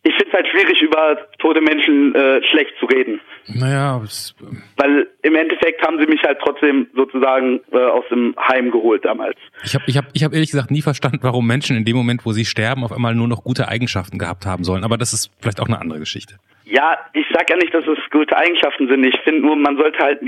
[0.06, 3.20] ich finde es halt schwierig, über tote Menschen äh, schlecht zu reden.
[3.48, 4.34] Naja, es,
[4.76, 9.36] Weil im Endeffekt haben sie mich halt trotzdem sozusagen äh, aus dem Heim geholt damals.
[9.64, 12.24] ich habe ich hab, ich hab ehrlich gesagt nie verstanden, warum Menschen in dem Moment,
[12.24, 14.84] wo sie sterben, auf einmal nur noch gute Eigenschaften gehabt haben sollen.
[14.84, 16.36] Aber das ist vielleicht auch eine andere Geschichte.
[16.64, 19.02] Ja, ich sag ja nicht, dass es gute Eigenschaften sind.
[19.04, 20.22] Ich finde nur, man sollte halt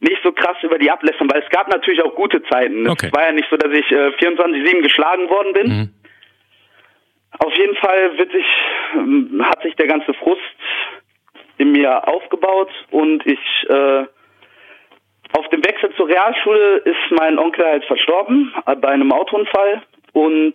[0.00, 2.88] nicht so krass über die ablässern, weil es gab natürlich auch gute Zeiten.
[2.88, 3.06] Okay.
[3.06, 5.68] Es war ja nicht so, dass ich äh, 24-7 geschlagen worden bin.
[5.68, 5.90] Mhm.
[7.38, 8.46] Auf jeden Fall wird sich,
[8.94, 10.40] ähm, hat sich der ganze Frust
[11.58, 14.04] in mir aufgebaut und ich äh,
[15.32, 20.54] auf dem Wechsel zur Realschule ist mein Onkel halt verstorben äh, bei einem Autounfall und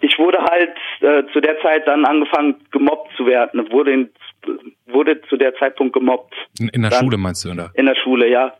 [0.00, 3.70] ich wurde halt äh, zu der Zeit dann angefangen gemobbt zu werden.
[3.72, 4.10] Wurde in,
[4.86, 7.70] wurde zu der Zeitpunkt gemobbt In, in der Dann- Schule meinst du, oder?
[7.74, 8.54] in der Schule, ja.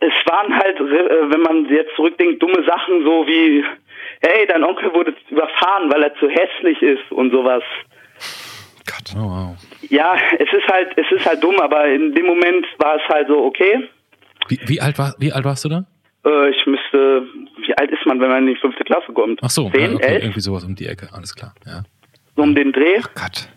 [0.00, 3.62] Es waren halt, äh, wenn man jetzt zurückdenkt, dumme Sachen so wie,
[4.26, 7.62] hey, dein Onkel wurde überfahren, weil er zu hässlich ist und sowas.
[8.86, 9.14] Gott.
[9.16, 9.56] Oh, wow.
[9.88, 13.28] Ja, es ist halt, es ist halt dumm, aber in dem Moment war es halt
[13.28, 13.88] so, okay,
[14.48, 15.84] Wie, wie, alt war, wie alt warst du da?
[16.26, 17.22] äh, ich müsste,
[17.66, 19.40] wie alt ist man, wenn man in die fünfte Klasse kommt?
[19.42, 21.54] Ach so, Zehn, ja, okay, elf, irgendwie sowas um die Ecke, alles klar.
[21.66, 21.82] Ja.
[22.36, 23.00] so um den Dreh.
[23.14, 23.48] Gott.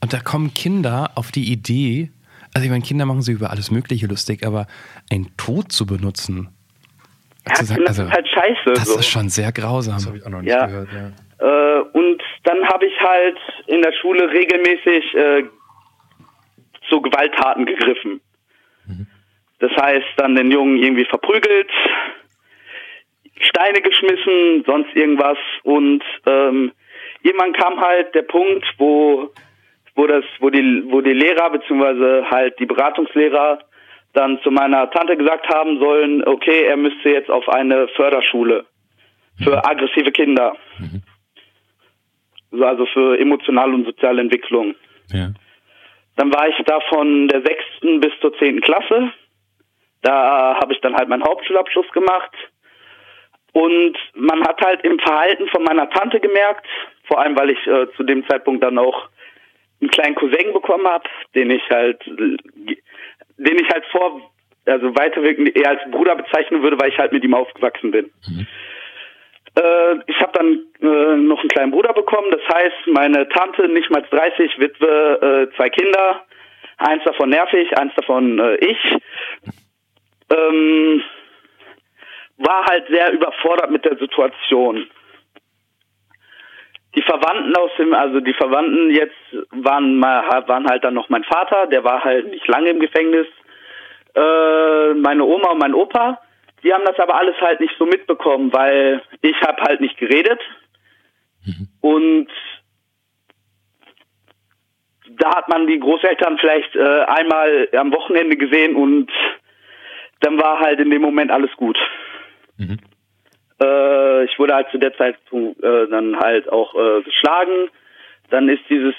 [0.00, 2.10] Und da kommen Kinder auf die Idee,
[2.54, 4.66] also ich meine, Kinder machen sich über alles Mögliche lustig, aber
[5.12, 6.48] ein Tod zu benutzen.
[7.48, 8.72] Ja, zu sagen, das also, ist halt scheiße.
[8.74, 8.98] das so.
[8.98, 9.96] ist schon sehr grausam.
[10.16, 10.66] ich auch noch Ja.
[11.40, 15.44] Äh, und dann habe ich halt in der Schule regelmäßig äh,
[16.88, 18.20] zu Gewalttaten gegriffen.
[19.60, 21.70] Das heißt, dann den Jungen irgendwie verprügelt,
[23.40, 25.38] Steine geschmissen, sonst irgendwas.
[25.64, 26.72] Und ähm,
[27.22, 29.30] irgendwann kam halt der Punkt, wo
[29.98, 33.58] wo das, wo die, wo die Lehrer beziehungsweise halt die Beratungslehrer
[34.12, 38.64] dann zu meiner Tante gesagt haben sollen, okay, er müsste jetzt auf eine Förderschule
[39.42, 40.56] für aggressive Kinder.
[42.60, 44.74] Also für emotionale und soziale Entwicklung.
[45.12, 45.30] Ja.
[46.16, 49.12] Dann war ich da von der sechsten bis zur zehnten Klasse.
[50.02, 52.32] Da habe ich dann halt meinen Hauptschulabschluss gemacht.
[53.52, 56.66] Und man hat halt im Verhalten von meiner Tante gemerkt,
[57.04, 59.08] vor allem weil ich äh, zu dem Zeitpunkt dann auch
[59.80, 62.02] einen kleinen Cousin bekommen habe, den ich halt,
[63.38, 64.20] den ich halt vor,
[64.66, 68.10] also weiterwirkend eher als Bruder bezeichnen würde, weil ich halt mit ihm aufgewachsen bin.
[69.56, 73.90] Äh, ich habe dann äh, noch einen kleinen Bruder bekommen, das heißt, meine Tante, nicht
[73.90, 76.24] mal 30, Witwe, äh, zwei Kinder,
[76.76, 78.96] eins davon nervig, eins davon äh, ich.
[80.30, 81.02] Ähm,
[82.36, 84.86] war halt sehr überfordert mit der Situation.
[86.94, 89.14] Die Verwandten aus dem, also die Verwandten jetzt
[89.50, 93.26] waren mal, waren halt dann noch mein Vater, der war halt nicht lange im Gefängnis.
[94.14, 96.20] Äh, meine Oma und mein Opa,
[96.62, 100.40] die haben das aber alles halt nicht so mitbekommen, weil ich habe halt nicht geredet.
[101.80, 102.28] Und
[105.18, 109.10] da hat man die Großeltern vielleicht äh, einmal am Wochenende gesehen und
[110.20, 111.78] dann war halt in dem Moment alles gut.
[114.18, 117.70] Äh, ich wurde halt zu der Zeit äh, dann halt auch äh, geschlagen.
[118.30, 118.94] Dann ist dieses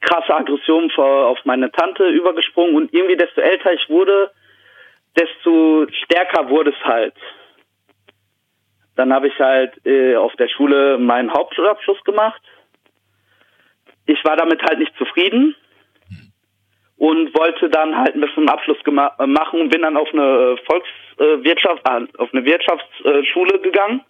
[0.00, 4.30] krasse Aggression vor, auf meine Tante übergesprungen und irgendwie desto älter ich wurde,
[5.18, 7.14] desto stärker wurde es halt.
[8.96, 12.42] Dann habe ich halt äh, auf der Schule meinen Hauptschulabschluss gemacht.
[14.06, 15.54] Ich war damit halt nicht zufrieden
[17.02, 21.82] und wollte dann halt ein bisschen Abschluss äh, machen und bin dann auf eine Volkswirtschaft,
[21.88, 24.02] äh, auf eine Wirtschaftsschule gegangen.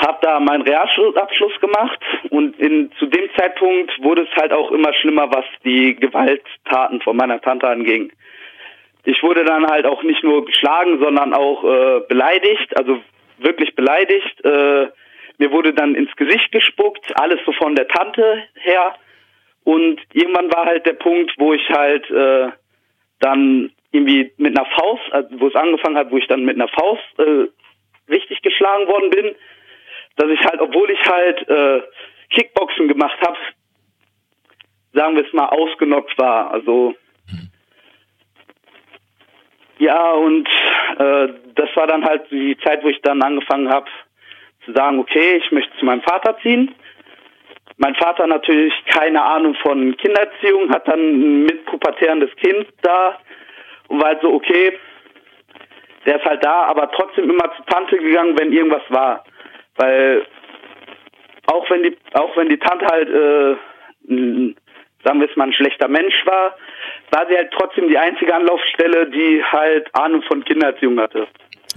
[0.00, 1.98] Hab da meinen Realschulabschluss gemacht
[2.30, 7.16] und in, zu dem Zeitpunkt wurde es halt auch immer schlimmer, was die Gewalttaten von
[7.18, 8.10] meiner Tante anging.
[9.04, 12.98] Ich wurde dann halt auch nicht nur geschlagen, sondern auch äh, beleidigt, also
[13.38, 14.42] wirklich beleidigt.
[14.42, 14.88] Äh,
[15.36, 18.94] mir wurde dann ins Gesicht gespuckt, alles so von der Tante her.
[19.64, 22.48] Und irgendwann war halt der Punkt, wo ich halt äh,
[23.18, 26.68] dann irgendwie mit einer Faust, also wo es angefangen hat, wo ich dann mit einer
[26.68, 27.48] Faust äh,
[28.10, 29.34] richtig geschlagen worden bin,
[30.20, 31.82] dass ich halt, obwohl ich halt äh,
[32.30, 33.38] Kickboxen gemacht habe,
[34.92, 36.50] sagen wir es mal, ausgenockt war.
[36.50, 36.94] Also
[39.78, 40.46] ja, und
[40.98, 43.86] äh, das war dann halt die Zeit, wo ich dann angefangen habe
[44.66, 46.74] zu sagen, okay, ich möchte zu meinem Vater ziehen.
[47.78, 53.18] Mein Vater natürlich keine Ahnung von Kindererziehung, hat dann ein mitpubertärendes Kind da
[53.88, 54.78] und war halt so, okay,
[56.04, 59.24] der ist halt da, aber trotzdem immer zu Tante gegangen, wenn irgendwas war.
[59.80, 60.26] Weil
[61.46, 64.54] auch wenn die, auch wenn die Tante halt, äh,
[65.04, 66.54] sagen wir es mal, ein schlechter Mensch war,
[67.10, 71.26] war sie halt trotzdem die einzige Anlaufstelle, die halt Ahnung von Kindererziehung hatte.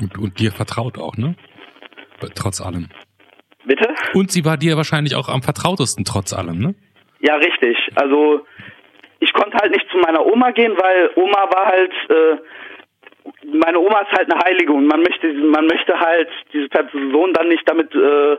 [0.01, 1.35] Und, und dir vertraut auch, ne?
[2.35, 2.89] Trotz allem.
[3.65, 3.93] Bitte?
[4.13, 6.75] Und sie war dir wahrscheinlich auch am vertrautesten trotz allem, ne?
[7.19, 7.77] Ja, richtig.
[7.95, 8.45] Also
[9.19, 12.37] ich konnte halt nicht zu meiner Oma gehen, weil Oma war halt, äh,
[13.45, 17.47] meine Oma ist halt eine Heilige und man möchte, man möchte halt diese Person dann
[17.47, 18.37] nicht damit äh,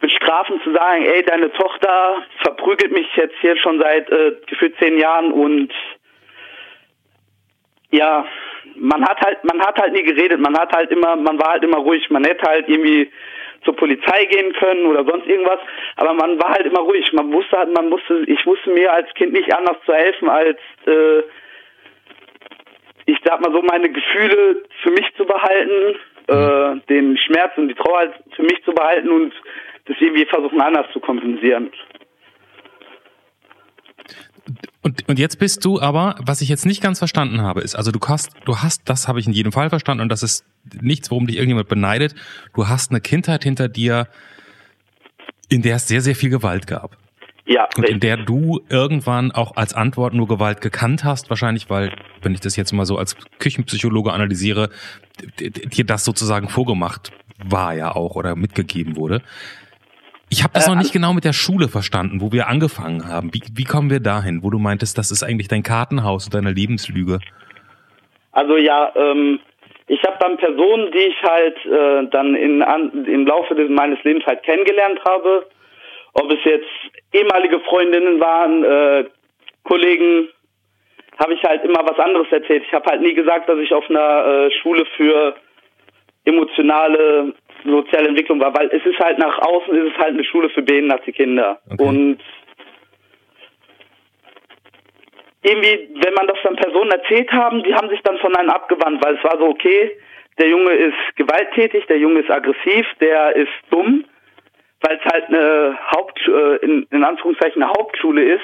[0.00, 4.98] bestrafen zu sagen, ey, deine Tochter verprügelt mich jetzt hier schon seit äh, gefühlt zehn
[4.98, 5.72] Jahren und
[7.90, 8.26] ja,
[8.76, 11.64] man hat halt, man hat halt nie geredet, man hat halt immer, man war halt
[11.64, 13.10] immer ruhig, man hätte halt irgendwie
[13.64, 15.58] zur Polizei gehen können oder sonst irgendwas,
[15.96, 17.12] aber man war halt immer ruhig.
[17.12, 20.58] Man wusste halt, man musste, ich wusste mir als Kind nicht anders zu helfen, als
[20.86, 21.22] äh,
[23.08, 27.74] ich sag mal so meine Gefühle für mich zu behalten, äh, den Schmerz und die
[27.74, 29.32] Trauer halt für mich zu behalten und
[29.86, 31.70] das irgendwie versuchen anders zu kompensieren.
[34.82, 37.90] Und, und jetzt bist du aber, was ich jetzt nicht ganz verstanden habe, ist, also
[37.92, 40.44] du hast, du hast, das habe ich in jedem Fall verstanden und das ist
[40.82, 42.14] nichts, worum dich irgendjemand beneidet.
[42.54, 44.08] Du hast eine Kindheit hinter dir,
[45.48, 46.98] in der es sehr, sehr viel Gewalt gab.
[47.48, 51.92] Ja, Und in der du irgendwann auch als Antwort nur Gewalt gekannt hast, wahrscheinlich, weil,
[52.20, 54.68] wenn ich das jetzt mal so als Küchenpsychologe analysiere,
[55.40, 57.10] dir das sozusagen vorgemacht
[57.42, 59.22] war ja auch oder mitgegeben wurde.
[60.28, 63.32] Ich habe das Äh, noch nicht genau mit der Schule verstanden, wo wir angefangen haben.
[63.32, 66.52] Wie, wie kommen wir dahin, wo du meintest, das ist eigentlich dein Kartenhaus und deine
[66.52, 67.18] Lebenslüge?
[68.32, 69.40] Also ja, ähm,
[69.86, 74.02] ich habe dann Personen, die ich halt äh, dann in, an, im Laufe des, meines
[74.04, 75.46] Lebens halt kennengelernt habe.
[76.12, 76.66] Ob es jetzt
[77.12, 79.04] ehemalige Freundinnen waren, äh,
[79.64, 80.28] Kollegen,
[81.18, 82.64] habe ich halt immer was anderes erzählt.
[82.66, 85.34] Ich habe halt nie gesagt, dass ich auf einer äh, Schule für
[86.24, 90.48] emotionale soziale Entwicklung war, weil es ist halt nach außen ist es halt eine Schule
[90.50, 91.58] für behinderte Kinder.
[91.70, 91.84] Okay.
[91.84, 92.18] Und
[95.42, 99.04] irgendwie, wenn man das dann Personen erzählt haben, die haben sich dann von einem abgewandt,
[99.04, 99.92] weil es war so, okay,
[100.38, 104.04] der Junge ist gewalttätig, der Junge ist aggressiv, der ist dumm,
[104.80, 108.42] weil es halt eine Haupt, äh, in, in Anführungszeichen eine Hauptschule ist,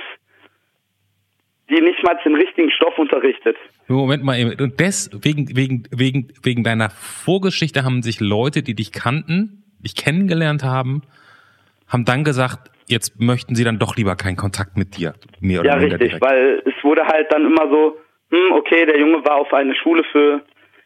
[1.71, 3.57] die nicht mal den richtigen Stoff unterrichtet.
[3.89, 4.61] Moment mal, eben.
[4.61, 10.63] und deswegen, wegen, wegen, wegen deiner Vorgeschichte haben sich Leute, die dich kannten, dich kennengelernt
[10.63, 11.03] haben,
[11.89, 15.71] haben dann gesagt, jetzt möchten sie dann doch lieber keinen Kontakt mit dir, mehr oder
[15.71, 16.25] Ja, richtig, direkt.
[16.25, 17.97] weil es wurde halt dann immer so,
[18.31, 20.43] hm, okay, der Junge war auf eine Schule für,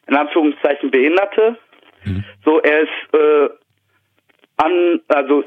[0.07, 1.59] in Anführungszeichen, Behinderte.
[2.05, 2.25] Mhm.
[2.45, 3.49] So, er ist, äh,
[4.65, 5.45] un, also,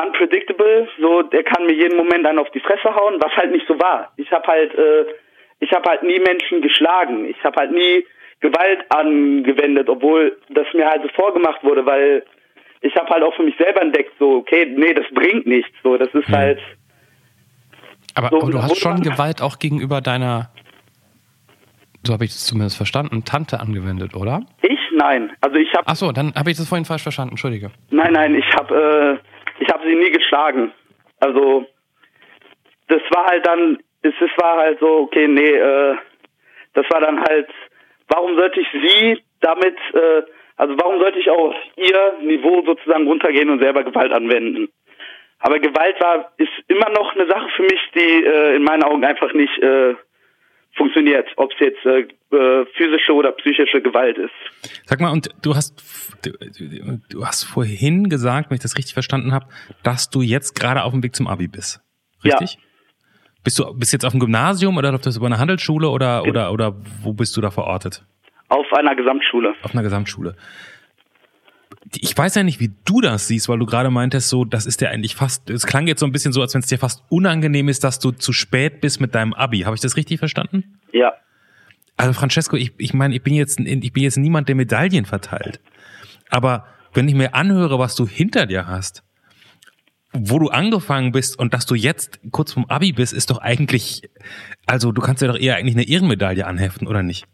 [0.00, 3.66] unpredictable, so, der kann mir jeden Moment einen auf die Fresse hauen, was halt nicht
[3.66, 4.12] so war.
[4.16, 5.04] Ich habe halt, äh,
[5.60, 7.24] ich habe halt nie Menschen geschlagen.
[7.28, 8.06] Ich habe halt nie
[8.40, 12.24] Gewalt angewendet, obwohl das mir halt so vorgemacht wurde, weil
[12.80, 15.96] ich habe halt auch für mich selber entdeckt, so, okay, nee, das bringt nichts, so,
[15.96, 16.32] das ist Mhm.
[16.32, 16.60] halt,
[18.14, 19.00] Aber, So, aber du hast schon.
[19.02, 20.50] Gewalt auch gegenüber deiner,
[22.04, 24.42] so habe ich es zumindest verstanden, Tante angewendet, oder?
[24.62, 24.77] Ich?
[24.98, 25.32] Nein.
[25.40, 27.70] Also ich habe, Ach so, dann habe ich das vorhin falsch verstanden, entschuldige.
[27.90, 30.72] nein, nein, ich habe, äh, ich habe sie nie geschlagen.
[31.20, 31.66] Also
[32.88, 35.96] das war halt dann, es, es war halt so, okay, nee, äh,
[36.74, 37.48] das war dann halt,
[38.08, 40.22] warum sollte ich sie damit, äh,
[40.56, 44.68] also warum sollte ich auf ihr Niveau sozusagen runtergehen und selber Gewalt anwenden?
[45.40, 49.04] Aber Gewalt war, ist immer noch eine Sache für mich, die äh, in meinen Augen
[49.04, 49.94] einfach nicht äh,
[50.76, 54.30] funktioniert, ob es jetzt äh, äh, physische oder psychische Gewalt ist.
[54.84, 55.82] Sag mal, und du hast,
[56.22, 59.46] du, hast vorhin gesagt, wenn ich das richtig verstanden habe,
[59.82, 61.80] dass du jetzt gerade auf dem Weg zum Abi bist.
[62.24, 62.58] Richtig?
[63.44, 66.52] Bist du bist jetzt auf dem Gymnasium oder läuft das über eine Handelsschule oder, oder,
[66.52, 68.04] oder wo bist du da verortet?
[68.48, 69.54] Auf einer Gesamtschule.
[69.62, 70.34] Auf einer Gesamtschule.
[71.96, 74.80] Ich weiß ja nicht, wie du das siehst, weil du gerade meintest, so, das ist
[74.80, 77.02] dir eigentlich fast, es klang jetzt so ein bisschen so, als wenn es dir fast
[77.08, 79.60] unangenehm ist, dass du zu spät bist mit deinem Abi.
[79.60, 80.78] Habe ich das richtig verstanden?
[80.92, 81.14] Ja.
[81.96, 85.60] Also Francesco, ich, ich meine, ich bin jetzt, ich bin jetzt niemand, der Medaillen verteilt.
[86.30, 89.02] Aber wenn ich mir anhöre, was du hinter dir hast,
[90.12, 94.02] wo du angefangen bist und dass du jetzt kurz vom Abi bist, ist doch eigentlich,
[94.66, 97.26] also du kannst ja doch eher eigentlich eine Ehrenmedaille anheften, oder nicht?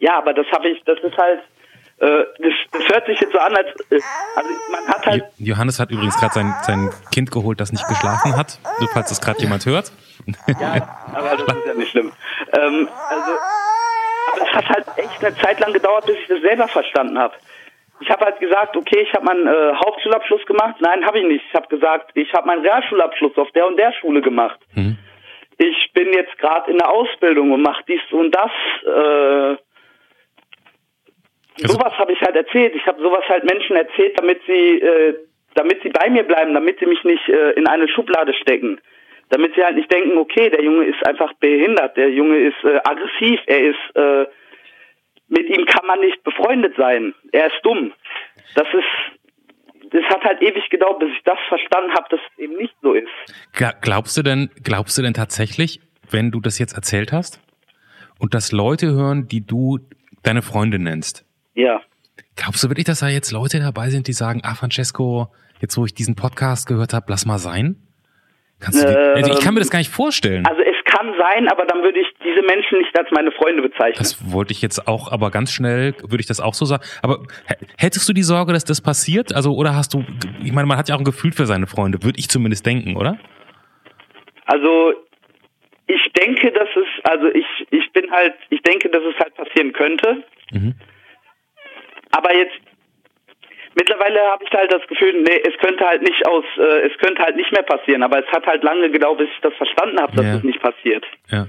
[0.00, 1.40] Ja, aber das habe ich, das ist halt,
[1.98, 4.00] das, das hört sich jetzt so an, als äh,
[4.36, 5.24] also man hat halt.
[5.38, 9.20] Johannes hat übrigens gerade sein, sein Kind geholt, das nicht geschlafen hat, so falls das
[9.20, 9.92] gerade jemand hört.
[10.48, 12.12] Ja, aber das ist ja nicht schlimm.
[12.52, 13.32] Ähm, also,
[14.32, 17.34] aber es hat halt echt eine Zeit lang gedauert, bis ich das selber verstanden habe.
[18.00, 20.76] Ich habe halt gesagt, okay, ich habe meinen äh, Hauptschulabschluss gemacht.
[20.80, 21.44] Nein, habe ich nicht.
[21.48, 24.58] Ich habe gesagt, ich habe meinen Realschulabschluss auf der und der Schule gemacht.
[24.74, 24.98] Mhm.
[25.58, 28.50] Ich bin jetzt gerade in der Ausbildung und mache dies und das.
[28.84, 29.56] Äh,
[31.62, 32.74] Also- sowas habe ich halt erzählt.
[32.74, 35.14] Ich habe sowas halt Menschen erzählt, damit sie, äh,
[35.54, 38.80] damit sie bei mir bleiben, damit sie mich nicht äh, in eine Schublade stecken.
[39.30, 42.78] Damit sie halt nicht denken, okay, der Junge ist einfach behindert, der Junge ist äh,
[42.84, 44.26] aggressiv, er ist, äh,
[45.28, 47.92] mit ihm kann man nicht befreundet sein, er ist dumm.
[48.54, 52.56] Das ist, das hat halt ewig gedauert, bis ich das verstanden habe, dass es eben
[52.56, 53.08] nicht so ist.
[53.56, 57.40] Gla- Glaubst du denn, glaubst du denn tatsächlich, wenn du das jetzt erzählt hast
[58.20, 59.78] und dass Leute hören, die du
[60.22, 61.80] deine Freunde nennst, Ja.
[62.36, 65.28] glaubst du wirklich, dass da jetzt Leute dabei sind, die sagen, ah, Francesco,
[65.60, 67.76] jetzt wo ich diesen Podcast gehört habe, lass mal sein?
[68.60, 70.46] Kannst du die, also ich kann mir das gar nicht vorstellen.
[70.46, 73.98] Also es kann sein, aber dann würde ich diese Menschen nicht als meine Freunde bezeichnen.
[73.98, 76.82] Das wollte ich jetzt auch, aber ganz schnell würde ich das auch so sagen.
[77.02, 77.22] Aber
[77.76, 79.34] hättest du die Sorge, dass das passiert?
[79.34, 80.04] Also, oder hast du,
[80.42, 82.96] ich meine, man hat ja auch ein Gefühl für seine Freunde, würde ich zumindest denken,
[82.96, 83.18] oder?
[84.46, 84.94] Also
[85.86, 89.72] ich denke, dass es, also ich, ich bin halt, ich denke, dass es halt passieren
[89.72, 90.24] könnte.
[90.52, 90.74] Mhm.
[92.16, 92.54] Aber jetzt
[93.74, 97.22] mittlerweile habe ich halt das Gefühl, nee, es könnte halt nicht aus, äh, es könnte
[97.22, 98.02] halt nicht mehr passieren.
[98.02, 100.36] Aber es hat halt lange gedauert, bis ich das verstanden habe, dass Ja.
[100.36, 101.04] es nicht passiert.
[101.30, 101.46] Ja.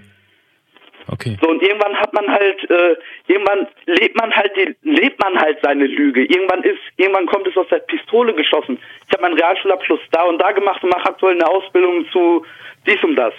[1.08, 1.38] Okay.
[1.40, 2.96] So und irgendwann hat man halt, äh,
[3.28, 6.24] irgendwann lebt man halt, die, lebt man halt seine Lüge.
[6.26, 8.80] Irgendwann ist, irgendwann kommt es aus der Pistole geschossen.
[9.06, 12.44] Ich habe meinen Realschulabschluss da und da gemacht und mache aktuell eine Ausbildung zu
[12.88, 13.34] dies und das.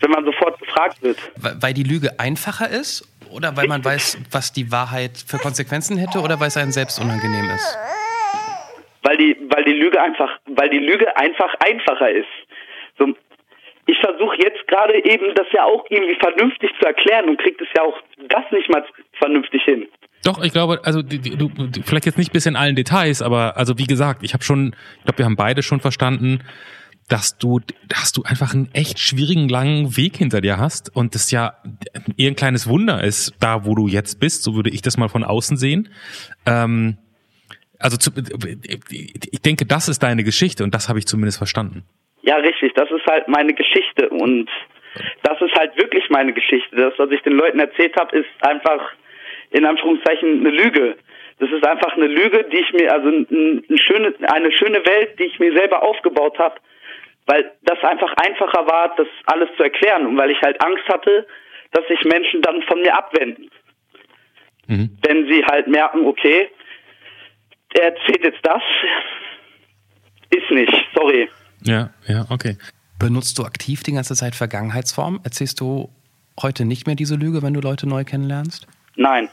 [0.00, 1.18] Wenn man sofort gefragt wird.
[1.60, 3.06] Weil die Lüge einfacher ist?
[3.30, 6.20] Oder weil man weiß, was die Wahrheit für Konsequenzen hätte?
[6.20, 7.78] Oder weil es einem selbst unangenehm ist?
[9.08, 12.28] weil die, weil die Lüge einfach, weil die Lüge einfach einfacher ist.
[12.98, 13.14] So,
[13.86, 17.68] ich versuche jetzt gerade eben das ja auch irgendwie vernünftig zu erklären und kriegt es
[17.74, 17.96] ja auch
[18.28, 19.88] das nicht mal vernünftig hin.
[20.24, 21.48] Doch, ich glaube, also die, die, du,
[21.84, 25.04] vielleicht jetzt nicht bis in allen Details, aber also wie gesagt, ich habe schon, ich
[25.04, 26.40] glaube, wir haben beide schon verstanden,
[27.08, 31.30] dass du, dass du einfach einen echt schwierigen langen Weg hinter dir hast und das
[31.30, 31.54] ja
[32.16, 35.08] eher ein kleines Wunder ist, da wo du jetzt bist, so würde ich das mal
[35.08, 35.88] von außen sehen.
[36.46, 36.98] Ähm,
[37.78, 41.84] also zu, ich denke, das ist deine Geschichte und das habe ich zumindest verstanden.
[42.22, 44.50] Ja, richtig, das ist halt meine Geschichte und
[45.22, 46.76] das ist halt wirklich meine Geschichte.
[46.76, 48.80] Das, was ich den Leuten erzählt habe, ist einfach
[49.50, 50.96] in Anführungszeichen eine Lüge.
[51.38, 55.18] Das ist einfach eine Lüge, die ich mir, also ein, ein schöne, eine schöne Welt,
[55.18, 56.56] die ich mir selber aufgebaut habe,
[57.28, 61.26] weil das einfach einfacher war, das alles zu erklären und weil ich halt Angst hatte,
[61.72, 63.50] dass sich Menschen dann von mir abwenden.
[64.66, 64.98] Mhm.
[65.02, 66.48] Wenn sie halt merken, okay,
[67.74, 68.62] er erzählt jetzt das,
[70.30, 71.28] ist nicht, sorry.
[71.64, 72.56] Ja, ja, okay.
[72.98, 75.20] Benutzt du aktiv die ganze Zeit Vergangenheitsform?
[75.22, 75.90] Erzählst du
[76.40, 78.66] heute nicht mehr diese Lüge, wenn du Leute neu kennenlernst?
[78.96, 79.28] Nein.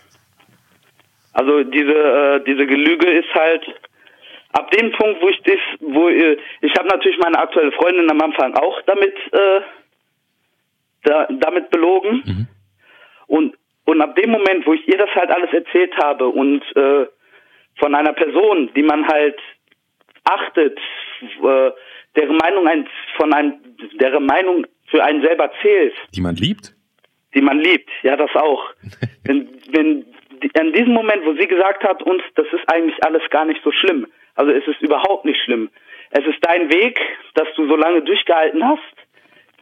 [1.34, 3.64] Also diese äh, diese Lüge ist halt
[4.56, 8.22] ab dem Punkt, wo ich das, wo äh, ich habe natürlich meine aktuelle Freundin am
[8.22, 9.62] Anfang auch damit äh,
[11.04, 12.48] da, damit belogen
[13.28, 13.56] und
[13.88, 17.06] und ab dem Moment, wo ich ihr das halt alles erzählt habe und äh,
[17.78, 19.38] von einer Person, die man halt
[20.24, 20.80] achtet,
[21.22, 21.72] äh,
[22.16, 22.88] deren Meinung ein,
[23.18, 23.54] von einem,
[24.00, 26.74] deren Meinung für einen selber zählt, Die man liebt?
[27.36, 28.64] die man liebt, ja, das auch.
[29.26, 30.06] wenn, wenn
[30.58, 33.72] an diesem Moment, wo sie gesagt hat, uns, das ist eigentlich alles gar nicht so
[33.72, 34.08] schlimm.
[34.36, 35.70] Also es ist überhaupt nicht schlimm.
[36.12, 37.00] Es ist dein Weg,
[37.34, 38.82] dass du so lange durchgehalten hast,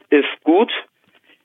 [0.10, 0.72] ist gut.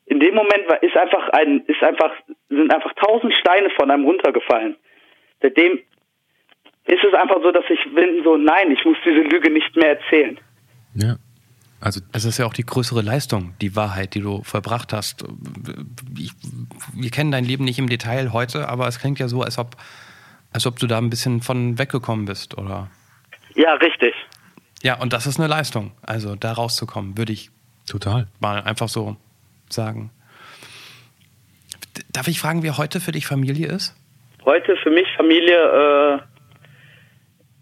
[0.07, 2.13] In dem Moment war, ist einfach ein, ist einfach,
[2.49, 4.77] sind einfach tausend Steine von einem runtergefallen.
[5.43, 5.79] Seitdem
[6.87, 9.99] ist es einfach so, dass ich bin so, nein, ich muss diese Lüge nicht mehr
[9.99, 10.39] erzählen.
[10.95, 11.17] Ja.
[11.81, 15.25] Also Es ist ja auch die größere Leistung, die Wahrheit, die du vollbracht hast.
[16.19, 16.33] Ich,
[16.93, 19.77] wir kennen dein Leben nicht im Detail heute, aber es klingt ja so, als ob,
[20.53, 22.91] als ob du da ein bisschen von weggekommen bist, oder?
[23.59, 24.15] Ja, richtig.
[24.83, 25.91] Ja, und das ist eine Leistung.
[26.07, 27.51] Also da rauszukommen, würde ich
[27.91, 28.29] total.
[28.41, 29.17] mal einfach so
[29.69, 30.11] sagen.
[32.13, 33.97] Darf ich fragen, wie heute für dich Familie ist?
[34.45, 36.19] Heute für mich Familie, äh,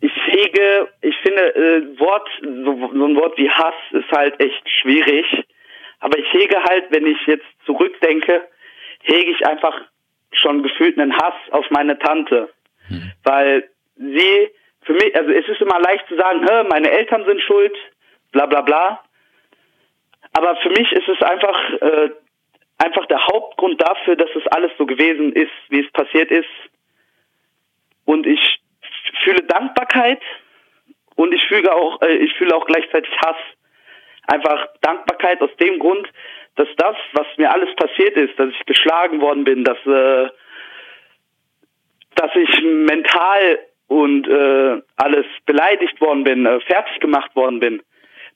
[0.01, 4.68] ich hege, ich finde, äh, Wort, so, so ein Wort wie Hass ist halt echt
[4.82, 5.24] schwierig.
[6.01, 8.42] Aber ich hege halt, wenn ich jetzt zurückdenke,
[9.01, 9.74] hege ich einfach
[10.32, 12.51] schon gefühlt einen Hass auf meine Tante.
[13.24, 14.51] Weil sie,
[14.87, 17.76] für mich, also es ist immer leicht zu sagen, meine Eltern sind schuld,
[18.32, 19.03] bla bla bla.
[20.32, 22.11] Aber für mich ist es einfach, äh,
[22.78, 26.49] einfach der Hauptgrund dafür, dass es alles so gewesen ist, wie es passiert ist,
[28.05, 28.61] und ich
[29.24, 30.22] fühle Dankbarkeit
[31.16, 33.37] und ich fühle auch, äh, ich fühle auch gleichzeitig Hass.
[34.28, 36.09] Einfach Dankbarkeit aus dem Grund,
[36.55, 40.28] dass das, was mir alles passiert ist, dass ich geschlagen worden bin, dass, äh,
[42.14, 43.59] dass ich mental
[43.89, 47.82] und äh, alles beleidigt worden bin, äh, fertig gemacht worden bin,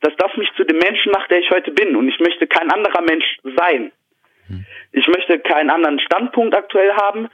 [0.00, 1.96] dass das mich zu dem Menschen macht, der ich heute bin.
[1.96, 3.26] Und ich möchte kein anderer Mensch
[3.56, 3.92] sein.
[4.46, 4.64] Hm.
[4.92, 7.28] Ich möchte keinen anderen Standpunkt aktuell haben.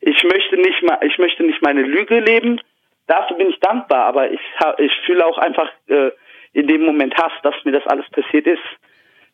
[0.00, 2.60] Ich möchte nicht mal, ich möchte nicht meine Lüge leben.
[3.06, 4.40] Dafür bin ich dankbar, aber ich,
[4.78, 6.10] ich fühle auch einfach äh,
[6.52, 8.62] in dem Moment Hass, dass mir das alles passiert ist.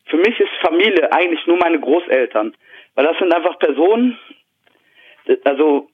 [0.07, 2.55] Für mich ist Familie eigentlich nur meine Großeltern,
[2.95, 4.19] weil das sind einfach Personen,
[5.45, 5.89] also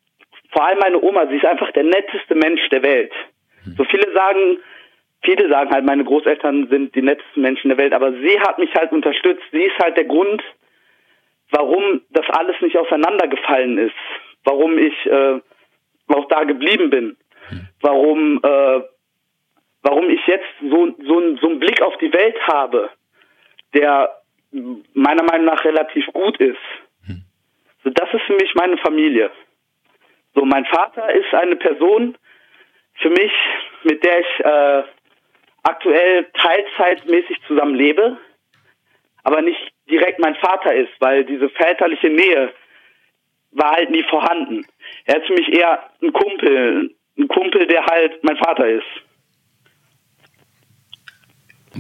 [0.53, 3.13] vor allem meine Oma, sie ist einfach der netteste Mensch der Welt.
[3.65, 3.75] Hm.
[3.77, 4.59] So viele sagen,
[5.23, 8.73] viele sagen halt, meine Großeltern sind die nettesten Menschen der Welt, aber sie hat mich
[8.75, 9.43] halt unterstützt.
[9.51, 10.43] Sie ist halt der Grund,
[11.51, 13.95] warum das alles nicht auseinandergefallen ist,
[14.45, 15.41] warum ich äh,
[16.09, 17.17] auch da geblieben bin,
[17.49, 17.69] hm.
[17.81, 18.81] warum äh,
[19.85, 22.91] warum ich jetzt so so, so einen Blick auf die Welt habe,
[23.75, 24.19] der
[24.93, 26.59] meiner Meinung nach relativ gut ist.
[27.07, 27.23] Hm.
[27.83, 29.31] So, das ist für mich meine Familie.
[30.35, 32.17] So, mein Vater ist eine Person
[32.95, 33.33] für mich,
[33.85, 34.83] mit der ich äh,
[35.63, 38.19] aktuell teilzeitmäßig zusammen lebe,
[39.25, 42.53] aber nicht direkt mein Vater ist, weil diese väterliche Nähe
[43.53, 44.67] war halt nie vorhanden.
[45.05, 48.87] Er ist für mich eher ein Kumpel, ein Kumpel, der halt mein Vater ist.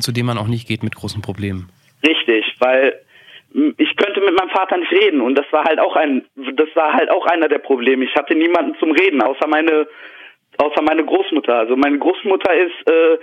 [0.01, 1.71] Zu dem man auch nicht geht mit großen Problemen.
[2.07, 3.01] Richtig, weil
[3.55, 6.93] ich könnte mit meinem Vater nicht reden und das war halt auch ein das war
[6.95, 8.05] halt auch einer der Probleme.
[8.05, 9.87] Ich hatte niemanden zum Reden außer meine
[10.59, 11.55] außer meine Großmutter.
[11.55, 13.19] Also meine Großmutter ist äh,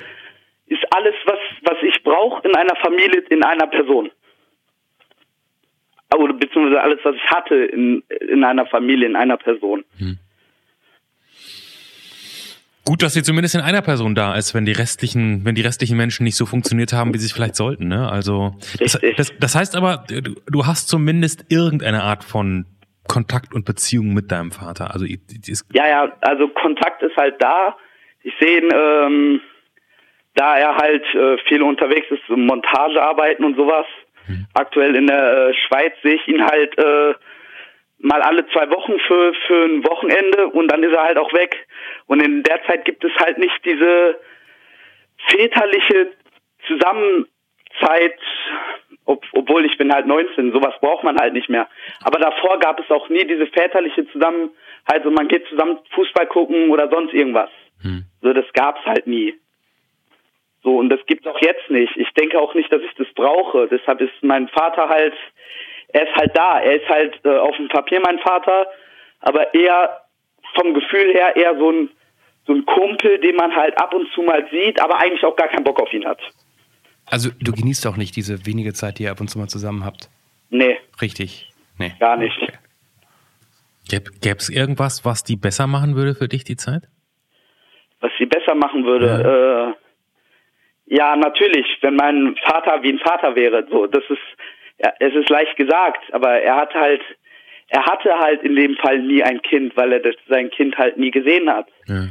[0.68, 4.12] ist alles was was ich brauche in einer Familie in einer Person.
[6.16, 9.84] Oder beziehungsweise alles was ich hatte in in einer Familie in einer Person.
[9.98, 10.20] Hm.
[12.90, 15.96] Gut, dass sie zumindest in einer Person da ist, wenn die restlichen, wenn die restlichen
[15.96, 17.88] Menschen nicht so funktioniert haben, wie sie es vielleicht sollten.
[17.88, 18.10] Ne?
[18.12, 22.66] Also das, das, das heißt aber, du, hast zumindest irgendeine Art von
[23.08, 24.92] Kontakt und Beziehung mit deinem Vater.
[24.92, 27.78] Also ja, ja, also Kontakt ist halt da.
[28.24, 29.42] Ich sehe ihn, ähm,
[30.34, 33.86] da er halt äh, viel unterwegs ist, Montagearbeiten und sowas.
[34.26, 34.48] Hm.
[34.56, 37.14] Aktuell in der äh, Schweiz sehe ich ihn halt äh,
[38.00, 41.56] mal alle zwei Wochen für, für ein Wochenende und dann ist er halt auch weg.
[42.10, 44.20] Und in der Zeit gibt es halt nicht diese
[45.28, 46.12] väterliche
[46.68, 48.20] Zusammenzeit,
[49.06, 51.68] ob, obwohl ich bin halt 19, sowas braucht man halt nicht mehr.
[52.04, 54.52] Aber davor gab es auch nie diese väterliche Zusammenhalt,
[54.86, 57.50] also man geht zusammen Fußball gucken oder sonst irgendwas.
[57.82, 58.04] Hm.
[58.22, 59.36] So, das gab's halt nie.
[60.64, 61.96] So, und das gibt's auch jetzt nicht.
[61.96, 63.68] Ich denke auch nicht, dass ich das brauche.
[63.68, 65.14] Deshalb ist mein Vater halt
[65.92, 66.60] er ist halt da.
[66.60, 68.68] Er ist halt äh, auf dem Papier mein Vater,
[69.22, 70.02] aber eher
[70.56, 71.90] vom Gefühl her eher so ein,
[72.50, 75.48] so ein Kumpel, den man halt ab und zu mal sieht, aber eigentlich auch gar
[75.50, 76.20] keinen Bock auf ihn hat.
[77.06, 79.86] Also du genießt auch nicht diese wenige Zeit, die ihr ab und zu mal zusammen
[79.86, 80.10] habt?
[80.50, 80.78] Nee.
[81.00, 81.52] Richtig?
[81.78, 81.94] Nee.
[82.00, 82.36] Gar nicht.
[82.42, 84.02] Okay.
[84.22, 86.84] Gäbe es irgendwas, was die besser machen würde für dich, die Zeit?
[88.00, 89.06] Was sie besser machen würde?
[89.06, 89.70] Ja.
[89.70, 89.74] Äh,
[90.88, 93.68] ja, natürlich, wenn mein Vater wie ein Vater wäre.
[93.70, 94.18] So, das ist
[94.84, 97.02] ja, es ist leicht gesagt, aber er hat halt,
[97.68, 100.98] er hatte halt in dem Fall nie ein Kind, weil er das, sein Kind halt
[100.98, 101.68] nie gesehen hat.
[101.88, 102.08] Ja.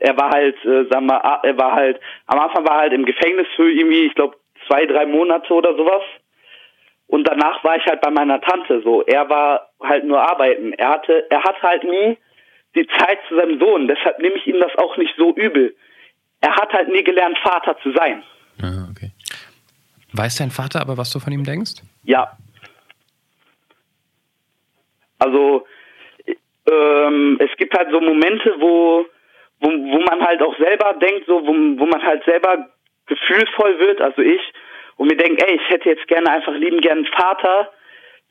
[0.00, 3.04] Er war halt, äh, sagen wir, er war halt, am Anfang war er halt im
[3.04, 4.36] Gefängnis für irgendwie, ich glaube,
[4.66, 6.02] zwei, drei Monate oder sowas.
[7.08, 9.02] Und danach war ich halt bei meiner Tante so.
[9.02, 10.72] Er war halt nur arbeiten.
[10.72, 12.18] Er hatte, er hatte halt nie
[12.74, 13.88] die Zeit zu seinem Sohn.
[13.88, 15.74] Deshalb nehme ich ihm das auch nicht so übel.
[16.40, 18.22] Er hat halt nie gelernt, Vater zu sein.
[18.60, 19.12] Ah, okay.
[20.12, 21.82] Weiß dein Vater aber, was du von ihm denkst?
[22.04, 22.36] Ja.
[25.18, 25.66] Also
[26.70, 29.06] ähm, es gibt halt so Momente, wo,
[29.60, 32.68] wo, wo man halt auch selber denkt, so wo, wo man halt selber
[33.06, 34.40] gefühlvoll wird, also ich,
[34.96, 37.70] und mir denkt, ey, ich hätte jetzt gerne einfach lieben gern einen Vater,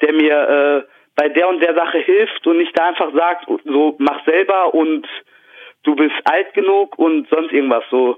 [0.02, 3.96] der mir äh, bei der und der Sache hilft und nicht da einfach sagt, so
[4.00, 5.08] mach selber und
[5.84, 8.18] du bist alt genug und sonst irgendwas so.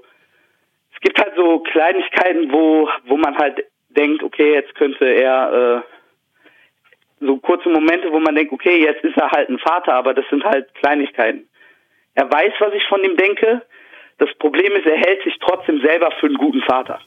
[0.94, 7.24] Es gibt halt so Kleinigkeiten, wo wo man halt denkt, okay, jetzt könnte er äh,
[7.24, 10.24] so kurze Momente, wo man denkt, okay, jetzt ist er halt ein Vater, aber das
[10.30, 11.48] sind halt Kleinigkeiten.
[12.18, 13.62] Er weiß, was ich von ihm denke.
[14.18, 16.98] Das Problem ist, er hält sich trotzdem selber für einen guten Vater.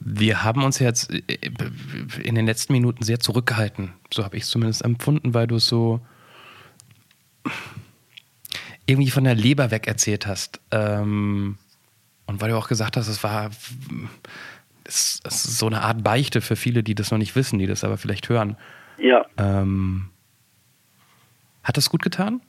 [0.00, 1.38] Wir haben uns jetzt äh,
[2.24, 3.94] in den letzten Minuten sehr zurückgehalten.
[4.12, 6.00] So habe ich es zumindest empfunden, weil du es so
[8.84, 10.60] irgendwie von der Leber weg erzählt hast.
[10.72, 11.56] Ähm,
[12.26, 13.50] und weil du auch gesagt hast, es war
[14.84, 17.84] ist, ist so eine Art Beichte für viele, die das noch nicht wissen, die das
[17.84, 18.56] aber vielleicht hören.
[18.98, 19.24] Ja.
[19.38, 20.10] Ähm,
[21.62, 22.40] hat das gut getan?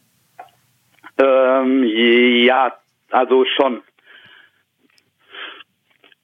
[1.64, 2.78] Ähm, ja,
[3.12, 3.82] also schon.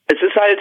[0.07, 0.59] Es ist halt,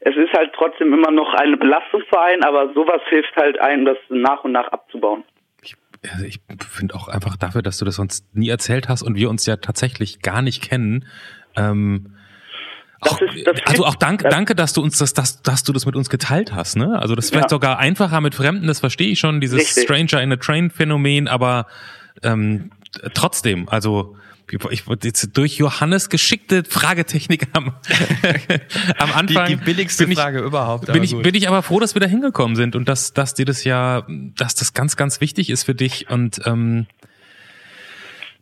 [0.00, 3.84] es ist halt trotzdem immer noch eine Belastung für einen, aber sowas hilft halt einem,
[3.84, 5.24] das nach und nach abzubauen.
[5.62, 5.76] Ich,
[6.10, 9.30] also ich finde auch einfach dafür, dass du das uns nie erzählt hast und wir
[9.30, 11.06] uns ja tatsächlich gar nicht kennen.
[11.56, 12.16] Ähm,
[13.00, 15.94] auch, ist, also auch danke, danke, dass du uns das, dass, dass du das mit
[15.94, 16.98] uns geteilt hast, ne?
[16.98, 17.50] Also das ist vielleicht ja.
[17.50, 19.84] sogar einfacher mit Fremden, das verstehe ich schon, dieses Richtig.
[19.84, 21.66] Stranger in a Train Phänomen, aber
[22.22, 22.70] ähm,
[23.14, 24.16] trotzdem, also
[24.70, 27.72] ich wollte jetzt durch Johannes geschickte Fragetechnik am,
[28.98, 29.46] am Anfang.
[29.46, 30.92] Die, die billigste ich, Frage überhaupt.
[30.92, 33.46] Bin ich, bin ich aber froh, dass wir da hingekommen sind und dass, dass dir
[33.46, 36.86] das ja, dass das ganz, ganz wichtig ist für dich und ähm,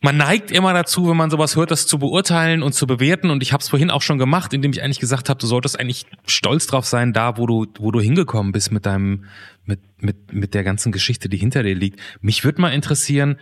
[0.05, 3.30] man neigt immer dazu, wenn man sowas hört, das zu beurteilen und zu bewerten.
[3.30, 5.78] Und ich habe es vorhin auch schon gemacht, indem ich eigentlich gesagt habe, du solltest
[5.78, 9.26] eigentlich stolz drauf sein, da wo du, wo du hingekommen bist mit deinem,
[9.64, 12.00] mit, mit, mit der ganzen Geschichte, die hinter dir liegt.
[12.20, 13.38] Mich würde mal interessieren,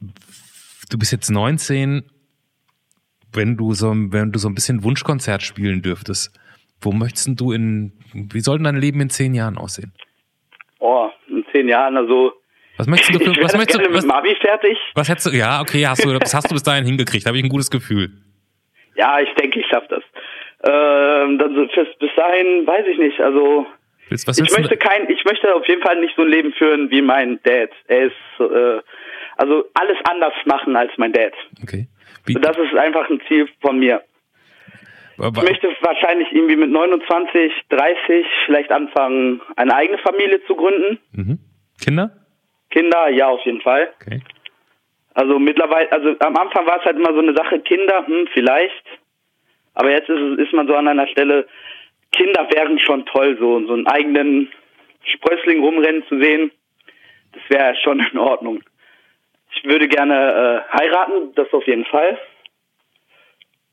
[0.00, 2.04] du bist jetzt 19,
[3.32, 6.32] wenn du so, wenn du so ein bisschen Wunschkonzert spielen dürftest,
[6.80, 9.92] wo möchtest du in, wie soll denn dein Leben in zehn Jahren aussehen?
[10.78, 12.32] Oh, in zehn Jahren, also.
[12.76, 14.78] Was möchtest du für, was möchtest du, was, mit Mavi fertig?
[14.94, 17.44] Was hättest du, ja, okay, hast du, das hast du bis dahin hingekriegt, habe ich
[17.44, 18.10] ein gutes Gefühl.
[18.96, 20.02] Ja, ich denke, ich schaff das.
[20.64, 23.64] Ähm, dann, bis dahin weiß ich nicht, also,
[24.08, 27.02] Willst, ich möchte kein, ich möchte auf jeden Fall nicht so ein Leben führen wie
[27.02, 27.70] mein Dad.
[27.86, 28.80] Er ist, äh,
[29.38, 31.32] also alles anders machen als mein Dad.
[31.62, 31.88] Okay.
[32.26, 32.34] Wie?
[32.34, 34.02] das ist einfach ein Ziel von mir.
[35.16, 40.98] Aber ich möchte wahrscheinlich irgendwie mit 29, 30 vielleicht anfangen, eine eigene Familie zu gründen.
[41.12, 41.38] Mhm.
[41.82, 42.10] Kinder?
[42.70, 43.88] Kinder, ja, auf jeden Fall.
[44.00, 44.20] Okay.
[45.14, 48.84] Also mittlerweile, also am Anfang war es halt immer so eine Sache, Kinder, hm, vielleicht.
[49.74, 51.46] Aber jetzt ist, ist man so an einer Stelle,
[52.12, 54.48] Kinder wären schon toll, so, so einen eigenen
[55.02, 56.52] Sprössling rumrennen zu sehen.
[57.32, 58.62] Das wäre schon in Ordnung.
[59.58, 60.14] Ich würde gerne
[60.70, 62.18] äh, heiraten, das auf jeden Fall.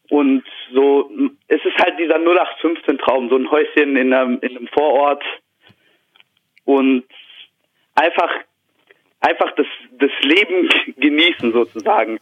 [0.10, 1.10] Und so,
[1.48, 5.24] es ist halt dieser 0815-Traum, so ein Häuschen in einem, in einem Vorort
[6.64, 7.06] und
[7.96, 8.30] einfach,
[9.20, 9.68] einfach das,
[10.00, 12.20] das Leben genießen sozusagen.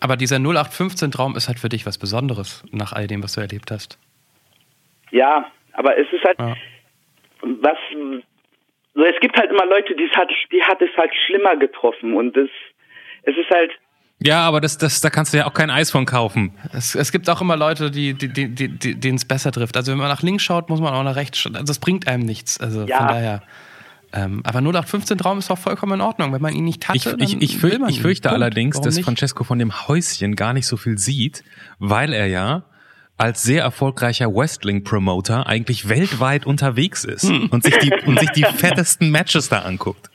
[0.00, 3.70] Aber dieser 0815-Traum ist halt für dich was Besonderes nach all dem, was du erlebt
[3.70, 3.98] hast.
[5.10, 6.54] Ja, aber es ist halt, ja.
[7.42, 7.78] was,
[8.94, 12.36] so, es gibt halt immer Leute, die hat, die hat es halt schlimmer getroffen und
[12.36, 12.50] es,
[13.22, 13.70] es ist halt.
[14.22, 16.52] Ja, aber das, das, da kannst du ja auch kein Eis von kaufen.
[16.72, 19.76] Es, es gibt auch immer Leute, die, die, die, die, denen es besser trifft.
[19.78, 21.54] Also wenn man nach links schaut, muss man auch nach rechts schauen.
[21.54, 22.60] Also das bringt einem nichts.
[22.60, 22.98] Also ja.
[22.98, 23.42] von daher.
[24.12, 26.34] Ähm, aber 0815 Traum ist doch vollkommen in Ordnung.
[26.34, 28.42] Wenn man ihn nicht hatte, ich, ich, ich, fürch, ich fürchte Punkt.
[28.42, 29.04] allerdings, Warum dass nicht?
[29.04, 31.42] Francesco von dem Häuschen gar nicht so viel sieht,
[31.78, 32.64] weil er ja
[33.16, 37.48] als sehr erfolgreicher Wrestling-Promoter eigentlich weltweit unterwegs ist hm.
[37.50, 40.10] und sich die und sich die fettesten Matches da anguckt.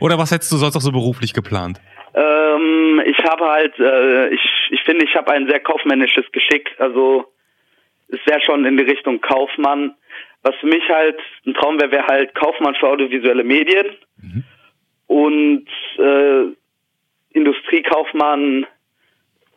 [0.00, 1.80] Oder was hättest du sonst auch so beruflich geplant?
[2.14, 4.40] Ähm, ich habe halt, äh, ich,
[4.70, 6.70] ich finde, ich habe ein sehr kaufmännisches Geschick.
[6.78, 7.26] Also
[8.08, 9.94] es wäre schon in die Richtung Kaufmann.
[10.42, 13.86] Was für mich halt ein Traum wäre, wäre halt Kaufmann für audiovisuelle Medien
[14.22, 14.44] mhm.
[15.06, 15.66] und
[15.98, 16.44] äh,
[17.30, 18.66] Industriekaufmann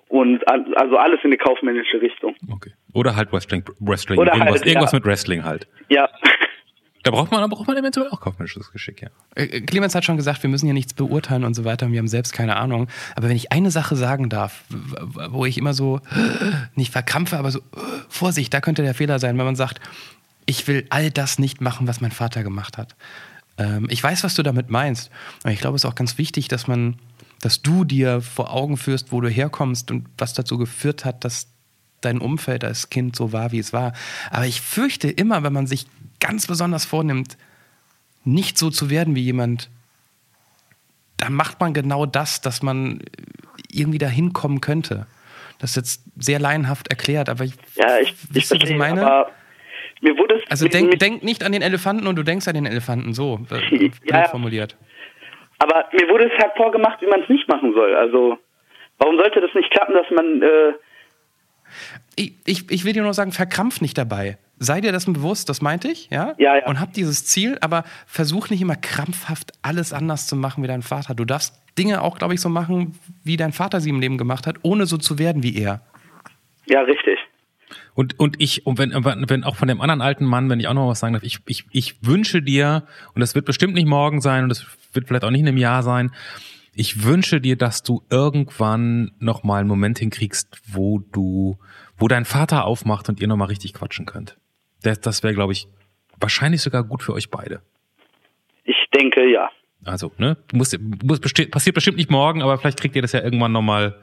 [0.10, 2.36] und also alles in die kaufmännische Richtung.
[2.52, 2.72] Okay.
[2.94, 4.98] Oder halt Wrestling, Wrestling Oder irgendwas, halt, irgendwas ja.
[4.98, 5.68] mit Wrestling halt.
[5.90, 6.10] Ja.
[7.04, 9.10] Da braucht man, da braucht man eventuell auch kaufmännisches Geschick, ja.
[9.36, 11.92] Äh, äh, Clemens hat schon gesagt, wir müssen ja nichts beurteilen und so weiter.
[11.92, 12.88] Wir haben selbst keine Ahnung.
[13.16, 16.00] Aber wenn ich eine Sache sagen darf, wo ich immer so
[16.76, 17.62] nicht verkrampfe, aber so
[18.10, 19.80] Vorsicht, da könnte der Fehler sein, wenn man sagt,
[20.46, 22.96] ich will all das nicht machen, was mein Vater gemacht hat.
[23.58, 25.10] Ähm, ich weiß, was du damit meinst.
[25.44, 26.98] Aber ich glaube, es ist auch ganz wichtig, dass man,
[27.42, 31.48] dass du dir vor Augen führst, wo du herkommst und was dazu geführt hat, dass
[32.02, 33.94] dein Umfeld als Kind so war, wie es war.
[34.30, 35.86] Aber ich fürchte immer, wenn man sich
[36.22, 37.38] ganz besonders vornimmt,
[38.24, 39.70] nicht so zu werden wie jemand,
[41.18, 43.02] dann macht man genau das, dass man
[43.70, 45.08] irgendwie dahin kommen könnte.
[45.60, 49.28] Das ist jetzt sehr laienhaft erklärt, aber ich, ja, ich, ich verstehe, was ich meine?
[50.02, 52.66] Mir wurde es also denk, denk, nicht an den Elefanten und du denkst an den
[52.66, 54.76] Elefanten, so äh, ja, formuliert.
[55.60, 57.96] Aber mir wurde es halt vorgemacht, wie man es nicht machen soll.
[57.96, 58.40] Also
[58.98, 60.42] warum sollte das nicht klappen, dass man...
[60.42, 60.74] Äh
[62.22, 65.62] ich, ich, ich will dir nur sagen, verkrampf nicht dabei sei dir dessen bewusst, das
[65.62, 66.36] meinte ich, ja?
[66.38, 66.68] Ja, ja.
[66.68, 70.84] Und hab dieses Ziel, aber versuch nicht immer krampfhaft alles anders zu machen wie dein
[70.84, 71.16] Vater.
[71.16, 72.94] Du darfst Dinge auch, glaube ich, so machen,
[73.24, 75.82] wie dein Vater sie im Leben gemacht hat, ohne so zu werden wie er.
[76.68, 77.18] Ja, richtig.
[77.96, 80.76] Und, und ich, und wenn, wenn auch von dem anderen alten Mann, wenn ich auch
[80.76, 82.84] noch was sagen darf, ich, ich, ich wünsche dir,
[83.16, 85.58] und das wird bestimmt nicht morgen sein und das wird vielleicht auch nicht in einem
[85.58, 86.12] Jahr sein,
[86.74, 91.58] ich wünsche dir, dass du irgendwann nochmal einen Moment hinkriegst, wo du,
[92.02, 94.36] wo dein Vater aufmacht und ihr nochmal richtig quatschen könnt.
[94.82, 95.68] Das, das wäre, glaube ich,
[96.20, 97.62] wahrscheinlich sogar gut für euch beide.
[98.64, 99.50] Ich denke, ja.
[99.86, 103.22] Also, ne, muss, muss besti passiert bestimmt nicht morgen, aber vielleicht kriegt ihr das ja
[103.22, 104.00] irgendwann nochmal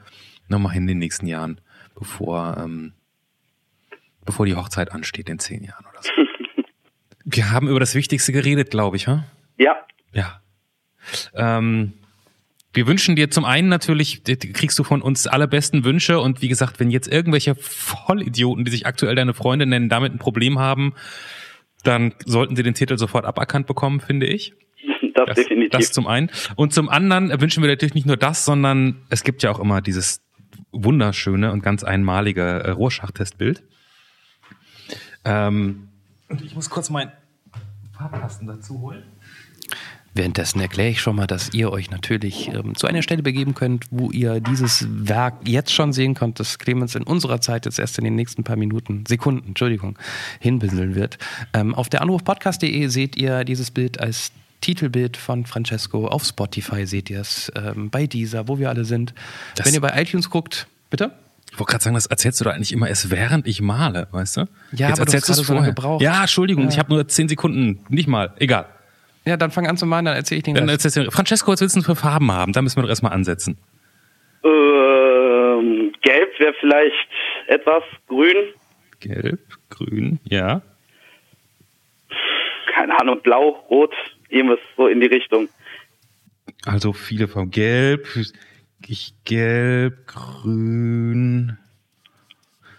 [0.49, 1.61] noch mal hin in den nächsten Jahren,
[1.97, 2.95] bevor, ähm,
[4.25, 6.13] bevor die Hochzeit ansteht in zehn Jahren oder so.
[7.25, 9.25] Wir haben über das Wichtigste geredet, glaube ich, ha?
[9.59, 9.77] Ja,
[10.13, 10.41] Ja.
[11.35, 11.95] Ähm,
[12.73, 16.49] wir wünschen dir zum einen natürlich, kriegst du von uns alle besten Wünsche und wie
[16.49, 20.95] gesagt, wenn jetzt irgendwelche Vollidioten, die sich aktuell deine Freunde nennen, damit ein Problem haben,
[21.83, 24.53] dann sollten sie den Titel sofort aberkannt bekommen, finde ich.
[25.15, 25.71] das, Das, definitiv.
[25.71, 26.31] das zum einen.
[26.57, 29.81] Und zum anderen wünschen wir natürlich nicht nur das, sondern es gibt ja auch immer
[29.81, 30.21] dieses
[30.73, 33.63] wunderschöne und ganz einmalige äh, Rorschach-Testbild.
[35.25, 35.89] Ähm,
[36.29, 37.13] und ich muss kurz meinen
[37.97, 39.05] Farbkasten dazu holen.
[40.19, 43.85] Währenddessen erkläre ich schon mal, dass ihr euch natürlich ähm, zu einer Stelle begeben könnt,
[43.93, 47.99] wo ihr dieses Werk jetzt schon sehen könnt, das Clemens in unserer Zeit jetzt erst
[47.99, 49.97] in den nächsten paar Minuten, Sekunden, Entschuldigung,
[50.41, 51.19] hinbinseln wird.
[51.55, 56.09] Ähm, auf der anrufpodcast.de seht ihr dieses Bild als Titelbild von Francesco.
[56.09, 59.15] Auf Spotify seht ihr es, ähm, bei dieser, wo wir alle sind.
[59.55, 61.13] Das- Wenn ihr bei iTunes guckt, bitte?
[61.53, 64.37] Ich wollte gerade sagen, das erzählst du da eigentlich immer erst während ich male, weißt
[64.37, 64.41] du?
[64.41, 65.99] Ja, Jetzt aber du erzählst hast du's gerade so.
[66.01, 66.71] Ja, Entschuldigung, Ja.
[66.71, 68.67] ich habe nur zehn Sekunden, nicht mal, egal.
[69.29, 71.61] Ja, dann fang an zu malen, dann erzähle ich den Dann erzählst du, Francesco, was
[71.61, 72.53] willst du denn für Farben haben?
[72.53, 73.59] Da müssen wir doch erstmal ansetzen.
[74.43, 76.95] Ähm, gelb wäre vielleicht
[77.49, 78.37] etwas, grün,
[79.01, 80.63] Gelb, grün, ja.
[82.75, 83.95] keine Ahnung, blau, rot,
[84.29, 85.49] irgendwas so in die Richtung.
[86.65, 88.09] Also viele von Gelb,
[88.87, 91.59] ich Gelb, Grün.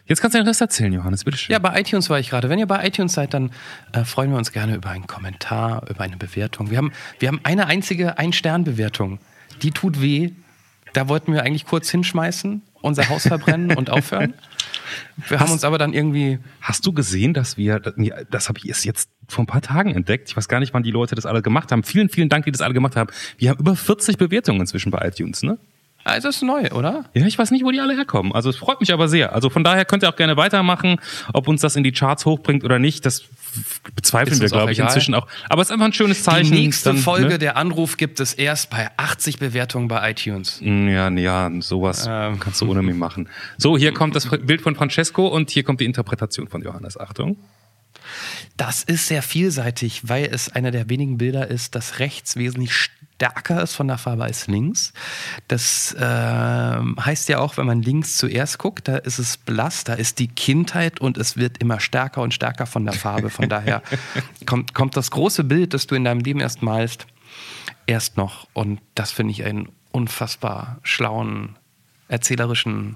[0.10, 1.53] Jetzt kannst du den Rest erzählen, Johannes, bitteschön.
[1.53, 2.49] Ja, bei iTunes war ich gerade.
[2.49, 3.51] Wenn ihr bei iTunes seid, dann
[3.93, 6.72] äh, freuen wir uns gerne über einen Kommentar, über eine Bewertung.
[6.72, 9.20] Wir haben, wir haben eine einzige Ein-Stern-Bewertung.
[9.62, 10.32] Die tut weh.
[10.93, 14.34] Da wollten wir eigentlich kurz hinschmeißen, unser Haus verbrennen und aufhören.
[15.28, 16.39] Wir haben uns aber dann irgendwie.
[16.62, 20.30] Hast du gesehen, dass wir, das habe ich erst jetzt vor ein paar Tagen entdeckt,
[20.30, 21.84] ich weiß gar nicht, wann die Leute das alle gemacht haben.
[21.84, 23.12] Vielen, vielen Dank, die das alle gemacht haben.
[23.38, 25.60] Wir haben über 40 Bewertungen inzwischen bei iTunes, ne?
[26.10, 27.05] Also ist neu, oder?
[27.14, 28.34] Ja, ich weiß nicht, wo die alle herkommen.
[28.34, 29.34] Also es freut mich aber sehr.
[29.34, 30.97] Also von daher könnt ihr auch gerne weitermachen,
[31.34, 33.05] ob uns das in die Charts hochbringt oder nicht.
[33.05, 33.24] Das
[33.95, 35.28] bezweifeln wir, glaube ich, inzwischen auch.
[35.49, 36.51] Aber es ist einfach ein schönes Zeichen.
[36.51, 37.39] Die nächste dann, Folge ne?
[37.39, 40.60] der Anruf gibt es erst bei 80 Bewertungen bei iTunes.
[40.62, 42.39] Ja, nee, ja, sowas Ähm.
[42.39, 43.30] kannst du ohne mich machen.
[43.57, 46.99] So, hier kommt das Bild von Francesco und hier kommt die Interpretation von Johannes.
[46.99, 47.38] Achtung.
[48.57, 52.74] Das ist sehr vielseitig, weil es einer der wenigen Bilder ist, das rechts wesentlich
[53.20, 54.93] stärker ist von der Farbe als links.
[55.49, 59.93] Das ähm, heißt ja auch, wenn man links zuerst guckt, da ist es blass, da
[59.93, 63.30] ist die Kindheit und es wird immer stärker und stärker von der Farbe.
[63.30, 63.84] Von daher
[64.45, 67.07] kommt, kommt das große Bild, das du in deinem Leben erst malst,
[67.88, 68.47] erst noch.
[68.53, 71.57] Und das finde ich einen unfassbar schlauen,
[72.07, 72.95] erzählerischen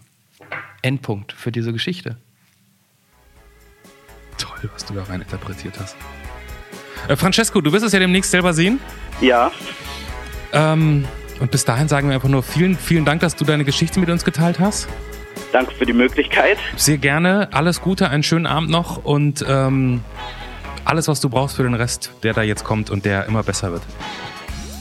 [0.82, 2.16] Endpunkt für diese Geschichte.
[4.38, 5.98] Toll, was du da rein interpretiert hast.
[7.10, 8.80] Äh, Francesco, du wirst es ja demnächst selber sehen.
[9.20, 9.52] Ja,
[10.54, 11.06] Ähm,
[11.40, 14.10] und bis dahin sagen wir einfach nur vielen, vielen Dank, dass du deine Geschichte mit
[14.10, 14.88] uns geteilt hast.
[15.52, 16.58] danke für die Möglichkeit.
[16.78, 17.50] Sehr gerne.
[17.52, 20.02] Alles Gute, einen schönen Abend noch und ähm,
[20.86, 23.72] alles, was du brauchst für den Rest, der da jetzt kommt und der immer besser
[23.72, 23.82] wird.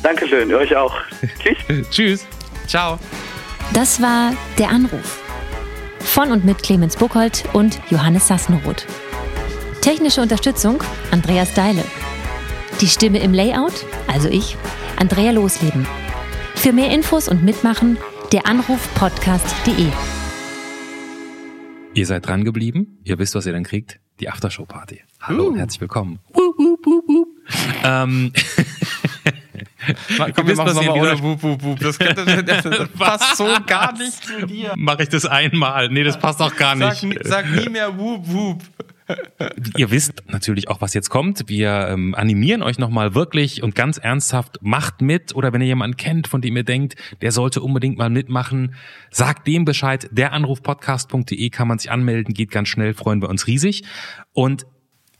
[0.02, 0.94] Dankeschön, euch auch.
[1.42, 1.90] Tschüss.
[1.90, 2.26] Tschüss.
[2.66, 2.98] Ciao.
[3.72, 5.20] Das war Der Anruf.
[6.00, 8.84] Von und mit Clemens Buchholz und Johannes Sassenroth.
[9.80, 11.84] Technische Unterstützung Andreas Deile.
[12.80, 14.56] Die Stimme im Layout, also ich,
[14.96, 15.86] Andrea Losleben.
[16.54, 17.98] Für mehr Infos und Mitmachen
[18.32, 19.88] der Anrufpodcast.de.
[21.94, 22.98] Ihr seid dran geblieben.
[23.04, 24.00] Ihr wisst, was ihr dann kriegt.
[24.20, 25.02] Die Aftershow-Party.
[25.20, 26.20] Hallo, herzlich willkommen.
[26.32, 27.28] Wup, wup, wup, wup.
[27.84, 28.32] Ähm,
[30.36, 31.78] Komm, wir machen es noch mal ohne Wup, Wup, Wup.
[31.80, 31.98] Das,
[32.96, 34.72] passt so gar nicht zu dir.
[34.76, 35.88] Mache ich das einmal?
[35.88, 36.94] Nee, das passt auch gar nicht.
[37.00, 38.62] Sag, nie- sag nie mehr Wup, Wup.
[39.76, 41.48] Ihr wisst natürlich auch, was jetzt kommt.
[41.48, 45.34] Wir ähm, animieren euch nochmal wirklich und ganz ernsthaft, macht mit.
[45.34, 48.74] Oder wenn ihr jemanden kennt, von dem ihr denkt, der sollte unbedingt mal mitmachen,
[49.10, 50.08] sagt dem Bescheid.
[50.12, 53.82] Deranrufpodcast.de kann man sich anmelden, geht ganz schnell, freuen wir uns riesig.
[54.32, 54.66] Und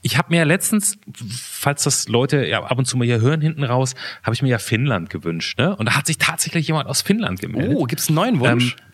[0.01, 3.39] ich habe mir ja letztens, falls das Leute ja ab und zu mal hier hören
[3.39, 5.57] hinten raus, habe ich mir ja Finnland gewünscht.
[5.57, 5.75] Ne?
[5.75, 7.77] Und da hat sich tatsächlich jemand aus Finnland gemeldet.
[7.77, 8.75] Oh, gibt's einen neuen Wunsch?
[8.77, 8.92] Ähm,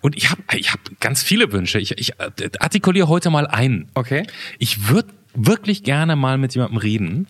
[0.00, 1.78] und ich habe ich hab ganz viele Wünsche.
[1.78, 3.90] Ich, ich äh, artikuliere heute mal einen.
[3.94, 4.26] Okay.
[4.58, 7.26] Ich würde wirklich gerne mal mit jemandem reden,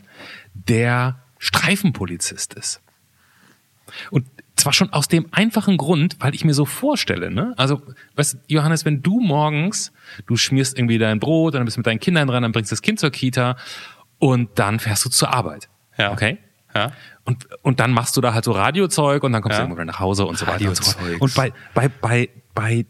[0.54, 2.80] der Streifenpolizist ist.
[4.10, 7.54] Und zwar schon aus dem einfachen Grund, weil ich mir so vorstelle, ne?
[7.56, 7.82] Also,
[8.16, 9.92] weißt, Johannes, wenn du morgens,
[10.26, 12.74] du schmierst irgendwie dein Brot, dann bist du mit deinen Kindern dran, dann bringst du
[12.74, 13.56] das Kind zur Kita
[14.18, 15.68] und dann fährst du zur Arbeit.
[15.98, 16.12] Ja.
[16.12, 16.38] Okay?
[16.76, 16.92] Ja.
[17.24, 19.64] Und, und dann machst du da halt so Radiozeug und dann kommst Ja.
[19.64, 21.20] du irgendwann nach Hause und so weiter und so fort.
[21.20, 22.86] Und bei, bei, bei, bei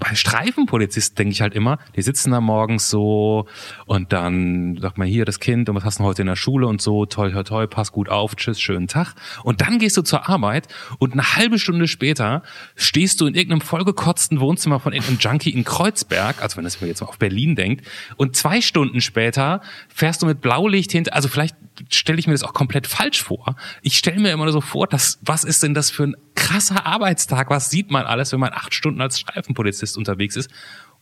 [0.00, 3.46] bei Streifenpolizisten denke ich halt immer, die sitzen da morgens so
[3.86, 6.68] und dann sagt man hier das Kind und was hast du heute in der Schule
[6.68, 9.14] und so, toll, toll, toll, pass gut auf, tschüss, schönen Tag.
[9.42, 10.68] Und dann gehst du zur Arbeit
[10.98, 12.44] und eine halbe Stunde später
[12.76, 16.86] stehst du in irgendeinem vollgekotzten Wohnzimmer von irgendeinem Junkie in Kreuzberg, also wenn das mir
[16.86, 17.84] jetzt mal auf Berlin denkt,
[18.16, 21.56] und zwei Stunden später fährst du mit Blaulicht hinter, also vielleicht
[21.90, 23.56] stelle ich mir das auch komplett falsch vor.
[23.82, 27.50] Ich stelle mir immer so vor, dass, was ist denn das für ein krasser Arbeitstag?
[27.50, 30.50] Was sieht man alles, wenn man acht Stunden als Streifenpolizist unterwegs ist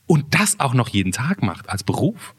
[0.06, 2.34] und das auch noch jeden Tag macht als Beruf?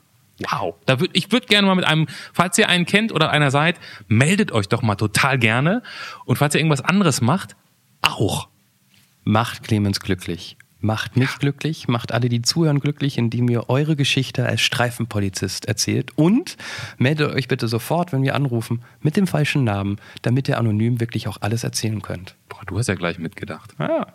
[0.52, 0.76] Wow.
[0.86, 3.80] Da würd, ich würde gerne mal mit einem, falls ihr einen kennt oder einer seid,
[4.08, 5.82] meldet euch doch mal total gerne.
[6.26, 7.56] Und falls ihr irgendwas anderes macht,
[8.02, 8.50] auch.
[9.24, 10.58] Macht Clemens glücklich.
[10.88, 16.18] Macht mich glücklich, macht alle, die zuhören, glücklich, indem ihr eure Geschichte als Streifenpolizist erzählt.
[16.18, 16.56] Und
[16.98, 21.28] meldet euch bitte sofort, wenn wir anrufen, mit dem falschen Namen, damit ihr anonym wirklich
[21.28, 22.36] auch alles erzählen könnt.
[22.48, 23.74] Boah, du hast ja gleich mitgedacht.
[23.80, 24.08] Ah.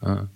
[0.00, 0.26] Ah.